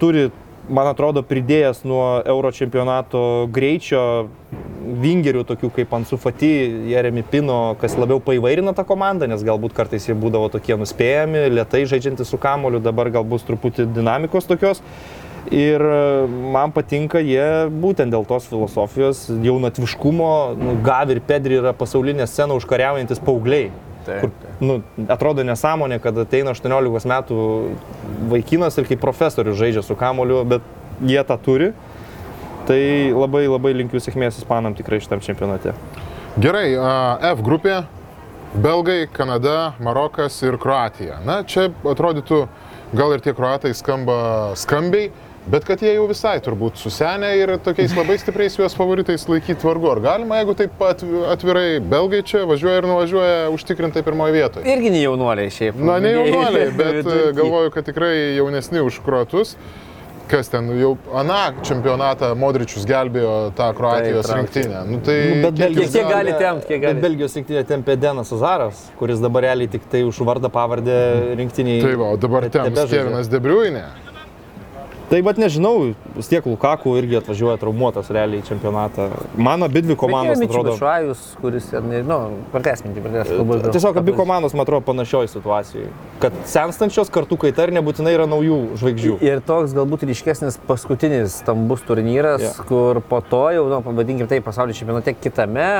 [0.00, 0.30] Turi,
[0.68, 4.28] man atrodo, pridėjęs nuo Euro čempionato greičio
[5.00, 6.52] vingerių, tokių kaip Ansufati,
[6.90, 11.84] Jeremy Pino, kas labiau paįvairina tą komandą, nes galbūt kartais jie būdavo tokie nuspėjami, lietai
[11.90, 14.82] žaidžiantys su kamoliu, dabar gal bus truputį dinamikos tokios.
[15.52, 15.82] Ir
[16.54, 22.56] man patinka jie būtent dėl tos filosofijos, jaunatviškumo, nu, Gavi ir Pedri yra pasaulinė scena
[22.56, 23.68] užkariaujantis paaugliai.
[24.04, 24.78] Taip, Kur, nu,
[25.08, 27.40] atrodo nesąmonė, kad ateina 18 metų
[28.32, 30.64] vaikinas ir kaip profesorius žaidžia su kamoliu, bet
[31.04, 31.72] jie tą turi.
[32.68, 32.80] Tai
[33.12, 35.74] labai labai linkiu sėkmės ispanam tikrai šitam čempionate.
[36.40, 36.94] Gerai, a,
[37.34, 37.82] F grupė.
[38.54, 41.16] Belgai, Kanada, Marokas ir Kroatija.
[41.26, 42.44] Na, čia atrodytų,
[42.94, 45.08] gal ir tie kroatai skamba skambiai,
[45.50, 49.90] bet kad jie jau visai turbūt susenę ir tokiais labai stipriais juos favoritais laikyti vargu.
[49.92, 54.64] Ar galima, jeigu taip pat atvirai belgai čia važiuoja ir nuvažiuoja užtikrintai pirmoje vietoje?
[54.72, 55.76] Irgi ne jaunuoliai šiaip.
[55.80, 59.56] Na, ne jaunuoliai, bet galvoju, kad tikrai jaunesni už kruatus.
[60.24, 64.78] Kas ten jau aną čempionatą Modričius gelbėjo tą Kroatijos Taip, rinktinę.
[64.88, 67.02] Nu, tai Nu, bet jūs kiek gali tempt, kiek gali.
[67.04, 70.96] Belgijos rinktinė tempė Denas Azaras, kuris dabar realiai tik tai už vardą pavardę
[71.36, 71.84] rinktiniai.
[71.84, 73.04] Tai va, o dabar te- ten tebežaidžia.
[73.04, 73.84] Stevenas Debriuinė.
[75.14, 79.04] Tai bet nežinau, vis tiek Lukaku irgi atvažiuoja traumuotas realiai į čempionatą.
[79.38, 80.72] Mano abi dvi komandos atrodo.
[80.74, 83.70] Švajus, kuris, ten, nežinau, pratesminti, pratesminti.
[83.76, 85.86] Tiesiog abi komandos, man atrodo, panašioj situacijai.
[86.24, 89.20] Kad senstančios kartu kaita ir nebūtinai yra naujų žvaigždžių.
[89.22, 92.58] Ir toks galbūt ryškesnis paskutinis stambus turnyras, yeah.
[92.66, 95.70] kur po to jau, nu, pavadinkim tai, pasaulio čempionate kitame,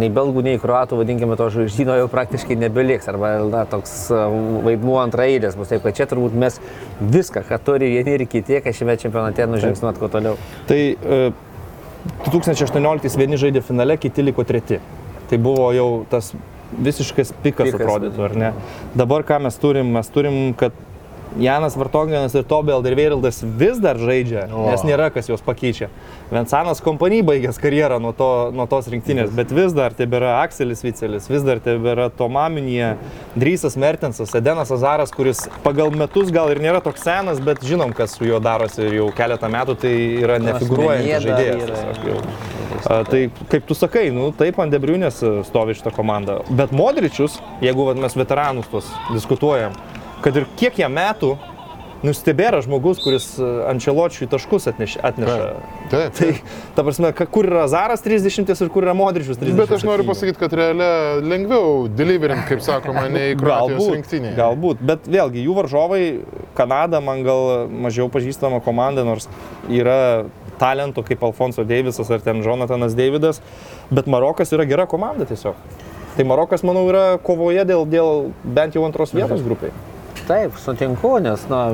[0.00, 3.08] nei belgų, nei kruatų, vadinkime to žvaigždyno jau praktiškai nebeliks.
[3.12, 4.26] Arba na, toks a,
[4.66, 5.70] vaidmuo antraeilės bus.
[5.72, 6.58] Taip, kad čia turbūt mes
[7.00, 10.40] viską, ką turi vieni ir kiti, kad šiame čempionate nužingsnuot kuo toliau.
[10.70, 11.20] Tai e,
[12.26, 14.80] 2018 vieni žaidė finale, kiti liko treti.
[15.30, 16.32] Tai buvo jau tas
[16.72, 18.52] visiškas pikas, Pikas, pikas atrodytų, ar ne?
[18.98, 19.90] Dabar ką mes turim?
[19.94, 20.74] Mes turim, kad
[21.40, 24.66] Janas Vartongenas ir Tobel Dervėrildas vis dar žaidžia, O.
[24.70, 25.90] nes nėra kas juos pakeičia.
[26.30, 31.28] Vensanas kompanijai baigęs karjerą nuo, to, nuo tos rinktinės, bet vis dar tebėra Akselis Vicelis,
[31.30, 32.94] vis dar tebėra Tomaminė,
[33.36, 38.16] Drysas Mertensas, Edenas Azaras, kuris pagal metus gal ir nėra toks senas, bet žinom, kas
[38.16, 41.86] su juo darosi ir jau keletą metų tai yra dar žaidėjas.
[42.86, 46.40] A, tai kaip tu sakai, nu, taip ant Debriunės stovi šitą komandą.
[46.58, 49.74] Bet Modričius, jeigu vat, mes veteranus tos diskutuojam,
[50.24, 51.34] kad ir kiek jam metų,
[52.04, 55.48] nustebėra žmogus, kuris ant čeločių taškus atneš, atneša.
[55.92, 56.16] Taip.
[56.18, 56.30] Tai,
[56.76, 59.56] ta prasme, kur yra Zaras 30 ir kur yra Modričius 30.
[59.58, 60.90] Bet aš noriu pasakyti, kad realia
[61.24, 64.34] lengviau deliverint, kaip sakoma, nei Kroatijos rinktinė.
[64.38, 66.02] Galbūt, bet vėlgi jų varžovai,
[66.58, 69.30] Kanada man gal mažiau pažįstama komanda, nors
[69.72, 70.26] yra
[70.60, 73.42] talento kaip Alfonso Deivisas ar ten Jonathanas Davidas,
[73.90, 75.58] bet Marokas yra gera komanda tiesiog.
[76.16, 79.74] Tai Marokas, manau, yra kovoje dėl, dėl bent jau antros vietos grupiai.
[80.26, 81.68] Taip, sutinku, nes, na,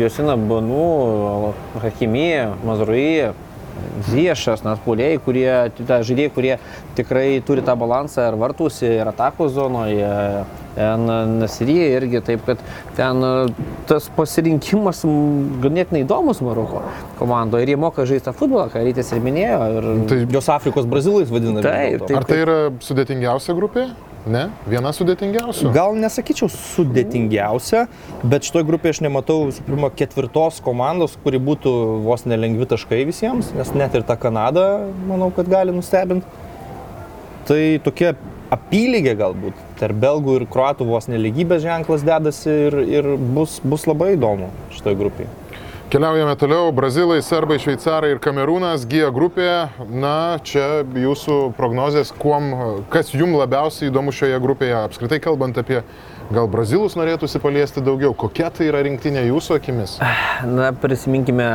[0.00, 2.30] Josina Banu, Hakimi,
[2.64, 3.34] Mazrui,
[4.08, 5.48] Ziešas, net puoliai, kurie,
[5.84, 6.54] ta, žaidėjai, kurie
[6.96, 10.12] tikrai turi tą balansą ir vartusi, ir atakų zonoje.
[10.74, 12.62] Nasiryje irgi taip, kad
[12.96, 13.32] ten e,
[13.86, 15.04] tas pasirinkimas
[15.62, 16.80] ganėtinai įdomus Maroko
[17.20, 19.60] komandoje ir jie moka žaisti tą futbolą, ką Rytis ir minėjo.
[19.76, 19.86] Ir...
[20.10, 21.62] Tai Jos Afrikos brazilais vadinami.
[21.62, 22.18] Taip, taip.
[22.18, 23.86] ar tai yra sudėtingiausia grupė?
[24.24, 24.46] Ne?
[24.64, 25.68] Viena sudėtingiausių?
[25.74, 27.82] Gal nesakyčiau sudėtingiausia,
[28.24, 31.72] bet šitoje grupėje aš nematau visų pirma ketvirtos komandos, kuri būtų
[32.06, 36.24] vos nelengvi taškai visiems, nes net ir ta Kanada, manau, kad gali nustebinti.
[37.44, 38.14] Tai tokia
[38.54, 44.14] apylygė galbūt, tarp belgų ir kruatų vos neligybės ženklas dedasi ir, ir bus, bus labai
[44.16, 45.32] įdomu šitoje grupėje.
[45.90, 46.72] Keliaujame toliau.
[46.72, 49.48] Brazilai, Serbai, Šveicarai ir Kamerūnas, Gija grupė.
[49.92, 52.48] Na, čia jūsų prognozijas, kuom,
[52.90, 55.82] kas jums labiausiai įdomu šioje grupėje, apskritai kalbant apie
[56.32, 58.14] gal brazilus norėtųsi paliesti daugiau.
[58.16, 59.96] Kokia tai yra rinktinė jūsų akimis?
[60.48, 61.46] Na, prisiminkime,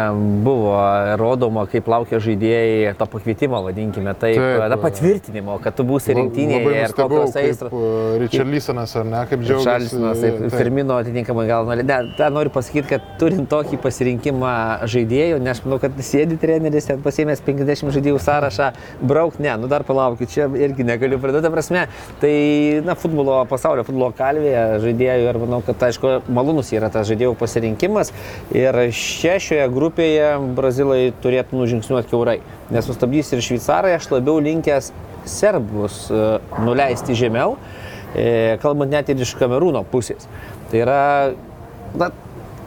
[0.45, 0.73] buvo
[1.19, 6.83] rodoma, kaip laukia žaidėjai to pakvietimo, vadinkime, taip, Taip, na, patvirtinimo, kad tu būsi rinktinėje
[6.83, 7.73] ir kokios aistros.
[7.73, 9.89] uh, Richarlisonas ar ne, kaip džiaugiasi.
[9.95, 10.55] Šalinas, taip, Taip.
[10.59, 14.53] Firmino atitinkamai gal, nori- ne, tą noriu pasakyti, kad turint tokį pasirinkimą
[14.89, 18.69] žaidėjų, nes aš manau, kad sėdi treneris, ten pasiėmęs 50 žaidėjų sąrašą,
[19.01, 21.87] brauk, ne, nu dar palaukit, čia irgi negaliu pradėti, prasme,
[22.21, 22.33] tai,
[22.85, 28.13] na, futbolo, pasaulio futbolo kalvėje žaidėjų ir manau, kad, aišku, malonus yra tas žaidėjų pasirinkimas
[28.55, 32.39] ir čia šioje grupėje brazilai turėtų nužingsniuoti keurai,
[32.73, 34.91] nes sustabdys ir šveicarai, aš labiau linkęs
[35.29, 36.23] serbus e,
[36.63, 37.57] nuleisti žemiau,
[38.15, 40.27] e, kalbant net ir iš Kamerūno pusės.
[40.71, 41.03] Tai yra,
[41.97, 42.11] na,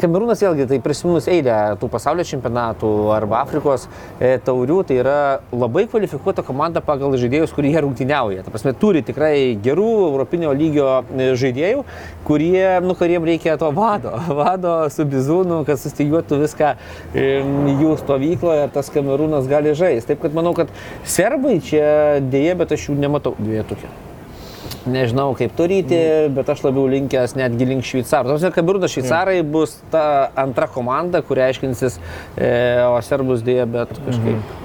[0.03, 3.85] Kamerūnas vėlgi, tai prisiminus eilę tų pasaulio čempionatų arba Afrikos
[4.19, 5.15] e, taurių, tai yra
[5.55, 8.43] labai kvalifikuota komanda pagal žaidėjus, kurie rungtyniauja.
[8.43, 11.87] Ta prasme, turi tikrai gerų europinio lygio e, žaidėjų,
[12.27, 17.29] kurie, nu, kuriem reikia to vado, vado su bizūnu, kad sustygiuotų viską e,
[17.79, 20.11] jų stovykloje tas Kamerūnas gali žaisti.
[20.11, 20.73] Taip kad manau, kad
[21.07, 24.12] serbai čia dėje, bet aš jų nematau dvietukė.
[24.83, 25.99] Nežinau, kaip turyti,
[26.35, 28.33] bet aš labiau linkęs netgi link šveicarų.
[28.35, 32.01] Tos ir Kamerūnas šveicarai bus ta antra komanda, kuri aiškinsis,
[32.35, 32.51] e,
[32.89, 34.59] o serbus dėja, bet kažkaip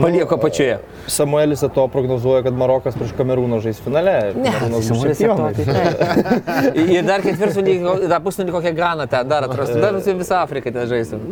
[0.00, 0.80] palieko pačioje.
[1.10, 4.16] Samuelis to prognozuoja, kad Marokas prieš Kamerūną žais finale.
[4.34, 4.52] Ne,
[4.82, 5.22] Samuelis.
[5.22, 6.84] Eto'o, tai.
[6.96, 11.24] Ir dar ketvirtfinalį, dar pusfinalį kokią ganą ten dar atrastų, dar visą Afriką ten žaisim.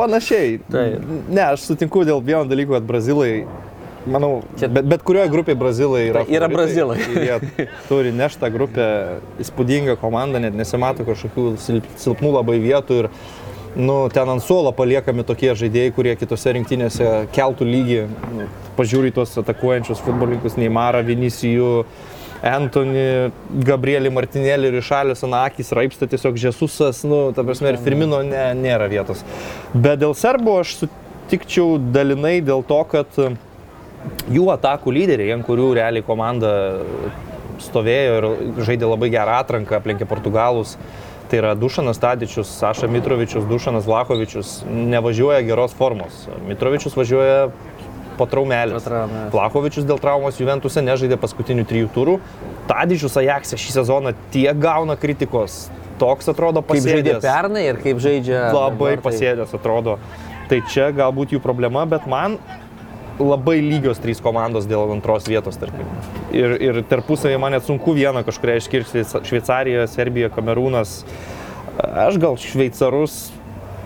[0.00, 0.58] Panašiai.
[0.70, 1.14] Taip.
[1.28, 3.44] Ne, aš sutinku dėl vieno dalyko, kad brazilai,
[4.06, 6.24] manau, Čia- bet, bet kurioje grupėje brazilai yra.
[6.24, 6.98] Tai yra brazilai.
[7.00, 7.38] Jie
[7.88, 8.86] turi neštą grupę,
[9.42, 13.02] įspūdingą komandą, net nesimato kažkokių silp, silpnų labai vietų.
[13.04, 13.10] Ir,
[13.74, 18.00] nu, ten ant suolo paliekami tokie žaidėjai, kurie kitose rinktinėse keltų lygį.
[18.34, 18.48] Nu,
[18.78, 21.84] Pažiūrį tuos atakuojančius futbolininkus, Neymarą, Vinicijų.
[22.44, 23.32] Antony,
[23.64, 28.84] Gabrielį Martinėlį ir Išalis Anakis, Raipsta tiesiog Žesusas, nu, ta prasme, ir Firmino ne, nėra
[28.92, 29.22] vietos.
[29.72, 33.16] Bet dėl Serbų aš sutikčiau dalinai dėl to, kad
[34.32, 36.52] jų atakų lyderiai, ant kurių realiai komanda
[37.64, 38.26] stovėjo ir
[38.66, 40.76] žaidė labai gerą atranką, aplenkė Portugalus.
[41.30, 46.26] Tai yra Dušanas Tadičius, Saša Mitrovičius, Dušanas Vlakovičius nevažiuoja geros formos.
[46.46, 47.46] Mitrovičius važiuoja
[48.18, 48.84] po traumelės.
[49.32, 52.18] Vlakovičius dėl traumos Juventuse nežaidė paskutinių trijų turų.
[52.68, 55.64] Tadičius Ajaxe šį sezoną tiek gauna kritikos.
[55.98, 57.24] Toks atrodo Kaip žaidė pasėdęs.
[57.24, 58.44] pernai ir kaip žaidžia.
[58.52, 59.98] Labai dabar, tai- pasėdęs atrodo.
[60.50, 62.36] Tai čia galbūt jų problema, bet man
[63.20, 65.86] labai lygios trys komandos dėl antros vietos, tarkim.
[66.34, 71.02] Ir, ir tarpusavį man net sunku vieną kažkuria išskirti- Šveicarija, Serbija, Kamerūnas.
[71.78, 73.32] Aš gal šveicarus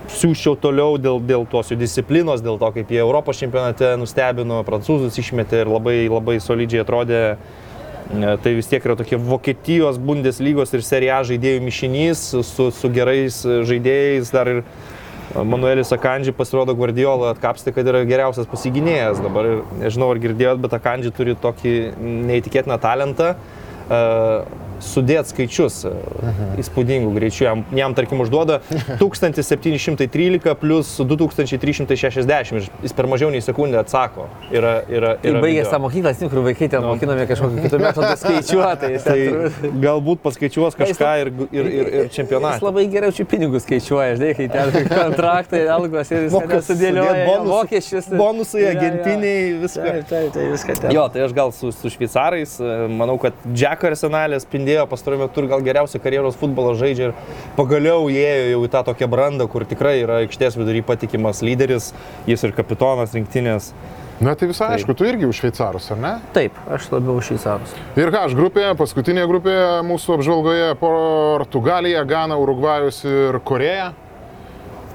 [0.09, 5.19] siūščiau toliau dėl, dėl tos jų disciplinos, dėl to, kaip jie Europos čempionate nustebino, prancūzus
[5.21, 7.23] išmetė ir labai, labai solidžiai atrodė.
[7.37, 7.67] E,
[8.09, 13.43] Tai vis tiek yra tokie Vokietijos Bundeslygos ir Serie A žaidėjų mišinys su, su gerais
[13.45, 14.31] žaidėjais.
[14.33, 14.63] Dar ir
[15.37, 19.21] Manuelis Akandži pasirodo Guardiola atkapstė, kad yra geriausias pasigynėjas.
[19.21, 19.51] Dabar
[19.81, 21.75] nežinau, ar girdėjot, bet Akandži turi tokį
[22.31, 23.35] neįtikėtiną talentą.
[23.89, 25.93] Uh, sudėt skaičius uh,
[26.63, 27.45] įspūdingų greičių.
[27.49, 28.61] Jam, jam tarkim, užduoda
[28.99, 31.91] 1713 plus 2360
[32.59, 34.27] ir jis per mažiau nei sekundę atsako.
[34.53, 35.73] Yra, yra, yra baigęs video.
[35.73, 38.91] tą mokyklą, atsimenu, kur vaikai ten mokinami kažkokiu kitų metodų skaičiuoti.
[38.95, 42.63] jis ten Tai galbūt paskaičiuos kažką ir, ir, ir, ir Jis čempionatą.
[42.69, 44.73] labai gerai čia pinigus skaičiuoja, žinai, kai ten
[45.03, 48.11] kontraktai, algos ir jis Mokas sudėlioja bonus- mokesčius.
[48.19, 49.87] bonusai, agentiniai, viską.
[49.89, 50.95] Taip, taip, tai viską ten.
[50.97, 54.39] Jo, tai aš gal su, su šveicarais, e, manau, kad Džeko arsenalė
[54.69, 57.13] spindėjo pastaruoju metu ir gal geriausią karjeros futbolą žaidžia ir
[57.57, 61.95] pagaliau įėjo jau į tą tokią brandą, kur tikrai yra aikštės vidury patikimas lyderis,
[62.29, 63.73] jis ir kapitonas rinktinės.
[64.21, 66.13] Na tai visai aišku, tu irgi už šveicarus, ar ne?
[66.35, 67.73] Taip, aš labiau šveicarus.
[67.97, 73.93] Ir ką, aš grupėje, paskutinėje grupėje mūsų apžvalgoje Portugalija, Gana, Urugvajus ir Koreja.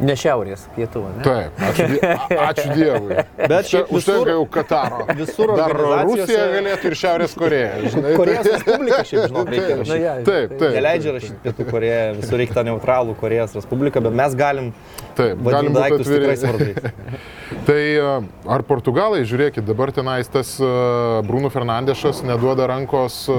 [0.04, 1.24] Ne šiaurės, pietų, ne?
[1.26, 2.12] Taip, ačiū, die,
[2.44, 3.18] ačiū Dievui.
[3.52, 5.06] Bet Užte- užtenka jau Kataro.
[5.16, 7.70] visur Dar Rusija galėtų ir Šiaurės Koreja.
[7.94, 10.00] Žinai, Korejos Respublika šiaip, žinau, reikia Nu, rašyti.
[10.04, 10.66] ja, Taip, taip.
[10.78, 14.72] Neleidžia rašyti Pietų Koreją, visur reikia tą neutralų Korejos Respubliką, bet mes galim
[15.18, 16.92] Taip, galim būti atviri.
[17.68, 18.14] Tai a,
[18.56, 23.38] ar portugalai, žiūrėkit, dabar tenais tas a, Bruno Fernandešas neduoda rankos a,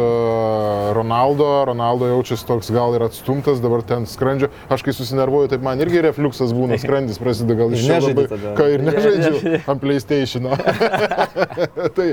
[0.97, 4.53] Ronaldo, Ronaldo jaučiasi toks gal ir atstumtas, dabar ten skrandžio.
[4.73, 8.29] Aš kai susinervuoju, taip man irgi refluksas būna, skrandis prasideda gal iš čia labai.
[8.59, 10.51] Ką ir nežaidžiu ant PlayStation.
[11.99, 12.13] tai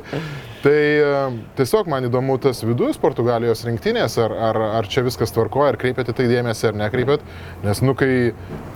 [0.64, 1.22] tai a,
[1.58, 6.16] tiesiog man įdomu tas vidus Portugalijos rinktinės, ar, ar, ar čia viskas tvarkoja, ar kreipiate
[6.18, 7.26] tai dėmesį, ar nekreipiat.
[7.66, 8.12] Nes, nu, kai,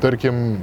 [0.04, 0.58] tarkim,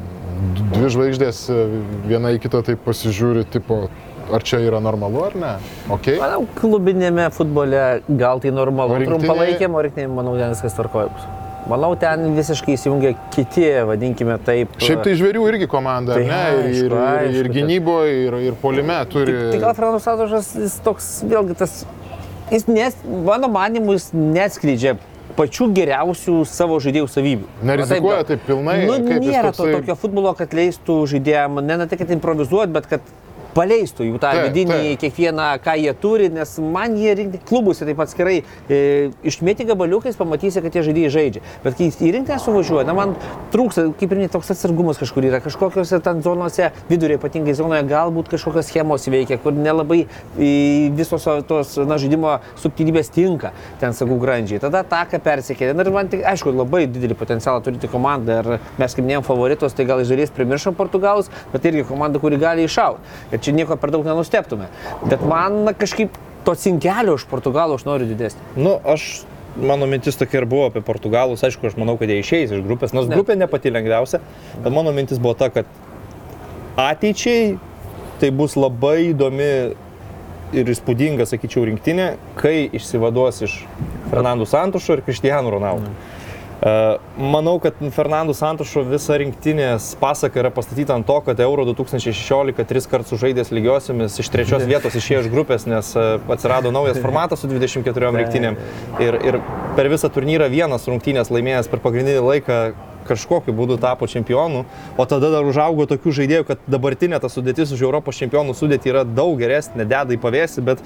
[0.72, 1.60] dvi žvaigždės e,
[2.08, 3.84] viena į kitą taip pasižiūri, tipo,
[4.32, 5.52] ar čia yra normalu ar ne?
[5.98, 6.18] Okay.
[6.22, 9.02] Manau, klubinėme futbole gal tai normalu.
[9.06, 11.12] Trumpalaikėm, o rinktinėje, manau, ten viskas tvarkoja.
[11.14, 11.41] bus.
[11.70, 14.72] Manau, ten visiškai įsijungia kiti, vadinkime taip.
[14.82, 16.40] Šiaip tai žvėrių irgi komanda, Tai ne?
[16.50, 19.36] Ir, aišku, ir, ir, aišku, ir kad- gynyboje, ir, ir polime turi.
[19.52, 21.76] Tai gal Fernandas Santošas, jis toks, vėlgi tas,
[22.50, 22.98] jis, nes,
[23.28, 24.96] mano manimu, jis neatskleidžia
[25.38, 27.46] pačių geriausių savo žaidėjų savybių.
[27.64, 31.86] Nerizikuoja Va taip pilnai, Nu, nėra to toksai- tokio futbolo, kad leistų žaidėjim, ne, ne
[31.86, 33.00] tai, kad improvizuoti, bet kad
[33.56, 35.00] paleistų jų tą Taip, vidinį taip.
[35.02, 40.62] kiekvieną, ką jie turi, nes man jie rinkti klubuose taip atskirai e, išmėti gabaliukais, pamatysi,
[40.64, 41.42] kad tie žaidėjai žaidžia.
[41.64, 43.14] Bet kai į rinktinę suvažiuoja, na man
[43.54, 48.32] trūksta, kaip ir ne toks atsargumas kažkur yra, kažkokiose ten zonose, vidurio ypatingai zonoje, galbūt
[48.32, 50.52] kažkokios schemos veikia, kur nelabai e,
[50.96, 54.62] visos tos na, žaidimo subtilybės tinka, ten sakau grandžiai.
[54.62, 55.76] Tada taką persikėlė.
[55.82, 58.40] Ir man tik, aišku, labai didelį potencialą turinti komanda.
[58.40, 58.50] Ir
[58.80, 62.66] mes kaip minėjom favoritus, tai gal iš dalies primiršom portugalus, bet irgi komanda, kuri gali
[62.68, 63.16] iššauti.
[63.32, 64.68] Ir čia nieko per daug nenusteptume.
[65.04, 66.14] Bet man na, kažkaip
[66.46, 68.46] to cinkelio iš portugalų aš noriu didesnį.
[68.56, 69.24] Nu, aš,
[69.56, 71.44] mano mintis tokia ir buvo apie Portugalus.
[71.46, 73.18] Aišku, aš manau, kad jie išeis iš grupės, nors Ne.
[73.18, 74.22] grupė ne pati lengviausia,
[74.58, 75.66] bet mano mintis buvo ta, kad
[76.80, 77.58] ateičiai
[78.22, 79.52] tai bus labai įdomi
[80.52, 83.62] ir įspūdinga, sakyčiau, rinktinė, kai išsivaduos iš
[84.10, 85.88] Fernandų Santušo ir Kristijanų Ronaldo.
[85.88, 86.21] Uh,
[86.62, 92.86] Manau, kad Fernandų Santušo visa rinktinės pasaka yra pastatyta ant to, kad Euro 2016 tris
[92.86, 97.50] kartus sužaidęs lygiosiomis iš trečios vietos išėjo iš grupės, nes uh, atsirado naujas formatas su
[97.50, 98.60] 24 rinktinėm.
[99.02, 99.40] Ir, ir
[99.74, 102.62] per visą turnyrą vienas rungtynės laimėjęs per pagrindinį laiką
[103.06, 104.64] kažkokiu būdu tapo čempionu,
[104.96, 109.04] o tada dar užaugo tokių žaidėjų, kad dabartinė ta sudėtis už Europos čempionų sudėtį yra
[109.06, 110.82] daug geresnė, deda į pavėsį, bet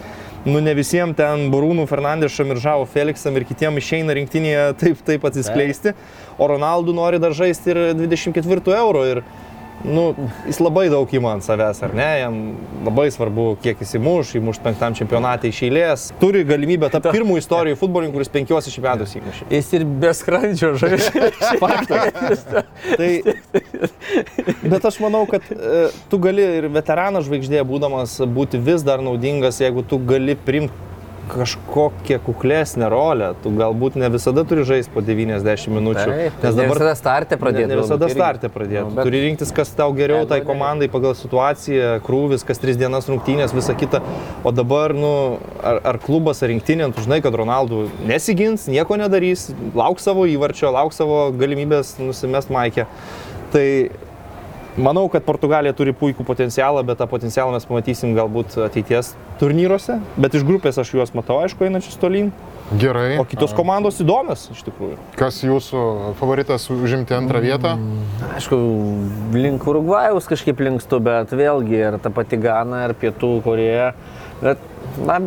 [0.47, 5.27] nu ne visiems ten Borūnų, Fernandešam ir Žavo Felixam ir kitiem išeina rinktinėje taip, taip
[5.29, 5.97] atsiskleisti,
[6.39, 9.23] o Ronaldų nori dar žaisti ir 24 euro ir
[9.87, 10.05] nu,
[10.47, 12.39] jis labai daug įma ant savęs, ar ne, jam
[12.87, 17.79] labai svarbu, kiek jis įmuš, įmuš penktam čempionatui iš eilės, turi galimybę tapti pirmų istorijų
[17.81, 19.49] futbolininkų, kuris penkiuose čempionatus įmušė.
[19.55, 21.29] Jis ir be skrandžio žaidžia.
[21.63, 22.45] Faktas.
[22.97, 23.11] Tai,
[24.67, 29.63] bet aš manau, kad e, tu gali ir veteranas žvaigždė, būdamas, būti vis dar naudingas,
[29.63, 30.85] jeigu tu gali primti
[31.29, 33.35] kažkokią kuklesnę rolę.
[33.43, 36.07] Tu galbūt ne visada turi žaisti po 90 minučių.
[36.11, 37.67] Taip, nes dabar visada startė pradėti.
[37.69, 38.85] Ne, ne visada startė pradėti.
[38.87, 42.77] Nu, bet- Turi rinktis, kas tau geriau Ne, tai komandai pagal situaciją, krūvis, kas tris
[42.77, 44.03] dienas rungtynės, visa kita.
[44.45, 49.51] O dabar, nu, ar, ar klubas, ar rinktinė, tu žinai, kad Ronaldų nesigins, nieko nedarys,
[49.75, 52.87] lauk savo įvarčio, lauk savo galimybės nusimest maikę.
[53.53, 53.67] Tai
[54.77, 59.99] manau, kad Portugalija turi puikų potencialą, bet tą potencialą mes pamatysim galbūt ateities turnyruose.
[60.21, 62.31] Bet iš grupės aš juos matau, aišku, einančius tolyn.
[62.81, 63.15] Gerai.
[63.23, 64.97] O kitos komandos įdomios, iš tikrųjų.
[65.19, 65.83] Kas jūsų
[66.19, 67.77] favoritas užimti antrą vietą?
[68.35, 68.59] Aišku,
[69.37, 73.93] link Urugvajaus kažkaip linkstu, bet vėlgi ir ta pati Gana, ir Pietų Koreja.
[74.43, 74.63] Bet
[75.07, 75.21] na,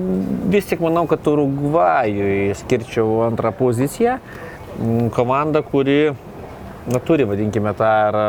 [0.52, 4.20] vis tik manau, kad Urugvajui skirčiau antrą poziciją.
[4.80, 6.12] Mm, Komanda, kuri
[6.90, 8.28] na, turi, vadinkime, tą ir a,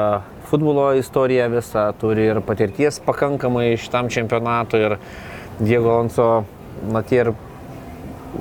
[0.50, 4.82] futbolo istoriją visą, turi ir patirties pakankamai šitam čempionatui.
[4.88, 4.96] Ir
[5.60, 6.28] Diego Alonso,
[6.90, 7.32] na, tie ir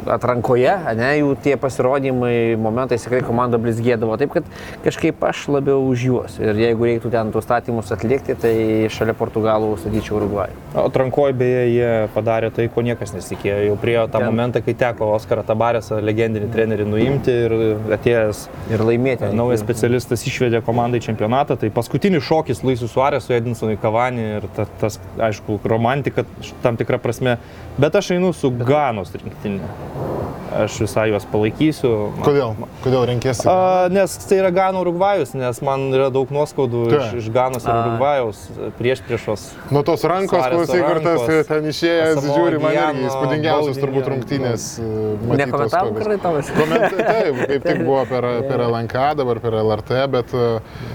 [0.10, 4.18] atrankoje, ne, jų tie pasirodymai, momentais tikrai komanda blizgėdavo.
[4.22, 4.48] Taip kad
[4.86, 6.38] kažkaip aš labiau už juos.
[6.42, 8.54] Ir jeigu reiktų ten tuos statymus atlikti, tai
[8.94, 10.58] šalia Portugalų statyčiau Urugvajų.
[10.84, 13.60] Atrankoje beje jie padarė tai, ko niekas nesitikėjo.
[13.70, 14.30] Jau priejo tą Ten.
[14.30, 17.56] momentą, kai teko Oskarą Tabarėsą, legendinį trenerį, nuimti ir
[17.98, 19.32] atėjęs Ir laimėti.
[19.36, 21.58] naujas specialistas išvedė komandai čempionatą.
[21.60, 26.26] Tai paskutinis šokis Luisui Suarėsui, Edinsonui Kavanį ir ta, tas, aišku, romantika
[26.64, 27.38] tam tikrą prasme.
[27.80, 29.79] Bet aš einu su Ganos rinktinė.
[29.80, 30.49] ああ。
[30.50, 31.90] Aš visai juos palaikysiu.
[32.18, 32.54] Man- Kodėl?
[32.84, 33.46] Kodėl renkėsi?
[33.50, 37.18] A, nes tai yra Gano Urugvajus, nes man yra daug nuoskaudų iš, Taip.
[37.22, 37.74] iš Ganos ir.
[37.76, 38.40] Urugvajaus
[38.80, 39.44] prieš priešos.
[39.72, 41.48] Nuo tos rankos, klausyk, kur tas rankos.
[41.52, 44.66] ten išėjęs, žiūri, man irgi įspūdingiausias turbūt rungtynės.
[44.80, 46.04] e, Nekomentavom kokios.
[46.04, 46.50] karai tavas.
[46.50, 50.48] Taip, kaip tik buvo per, per LNK, dabar per LRT, bet e,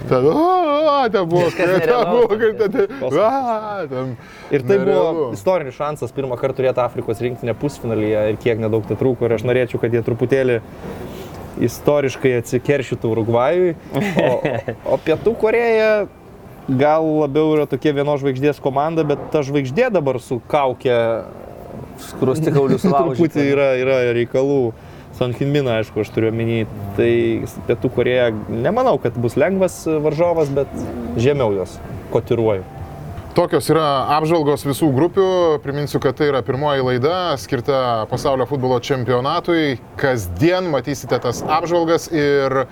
[0.09, 4.17] ten, o, ten buvo, ten buvo, kad ten, a, ten.
[4.55, 8.97] Ir tai buvo istorinis šansas pirmą kartą turėti Afrikos rinktinę pusfinalyje ir kiek nedaug tai
[9.01, 9.27] trūko.
[9.29, 10.61] Ir aš norėčiau, kad jie truputėlį
[11.64, 13.74] istoriškai atsikeršytų Urugvajui.
[13.95, 14.30] O,
[14.97, 15.90] o Pietų Koreja
[16.68, 20.99] gal labiau yra tokia vienos žvaigždės komanda, bet ta žvaigždė dabar su kaukė
[22.03, 23.14] Skrusti kaulius laužyti.
[23.14, 24.74] truputį yra, yra reikalų.
[25.14, 26.64] Son Hinmina, aišku, aš turiu omeny.
[26.97, 27.11] Tai
[27.68, 30.70] Pietų Koreja nemanau, kad bus lengvas varžovas, bet
[31.22, 31.78] žemiau jos
[32.11, 32.66] kotiruoju.
[33.35, 35.24] Tokios yra apžvalgos visų grupių.
[35.64, 39.80] Priminsiu, kad tai yra pirmoji laida skirta pasaulio futbolo čempionatui.
[39.99, 42.68] Kasdien matysite tas apžvalgas ir uh,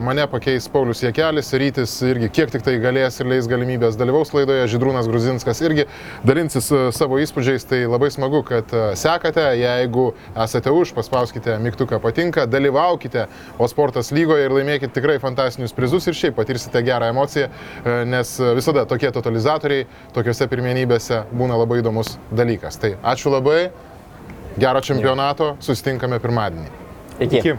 [0.00, 4.70] mane pakeis Paulius Jekelis, Rytis irgi kiek tik tai galės ir leis galimybės dalyvaus laidoje,
[4.72, 5.84] Židrūnas Gruzinskas irgi
[6.24, 7.68] dalinsis uh, savo įspūdžiais.
[7.68, 9.44] Tai labai smagu, kad uh, sekate.
[9.60, 13.26] Jeigu esate už, paspauskite mygtuką patinka, dalyvaukite
[13.60, 17.52] O sportas lygoje ir laimėkite tikrai fantastinius prizus ir šiaip patirsite gerą emociją,
[18.08, 19.84] nes visada tokie totalizatoriai
[20.16, 22.78] tokiuose pirmenybėse būna labai įdomus dalykas.
[22.80, 23.70] Tai ačiū labai,
[24.58, 26.70] gero čempionato, susitinkame pirmadienį.
[27.18, 27.38] Iki.
[27.42, 27.56] Iki.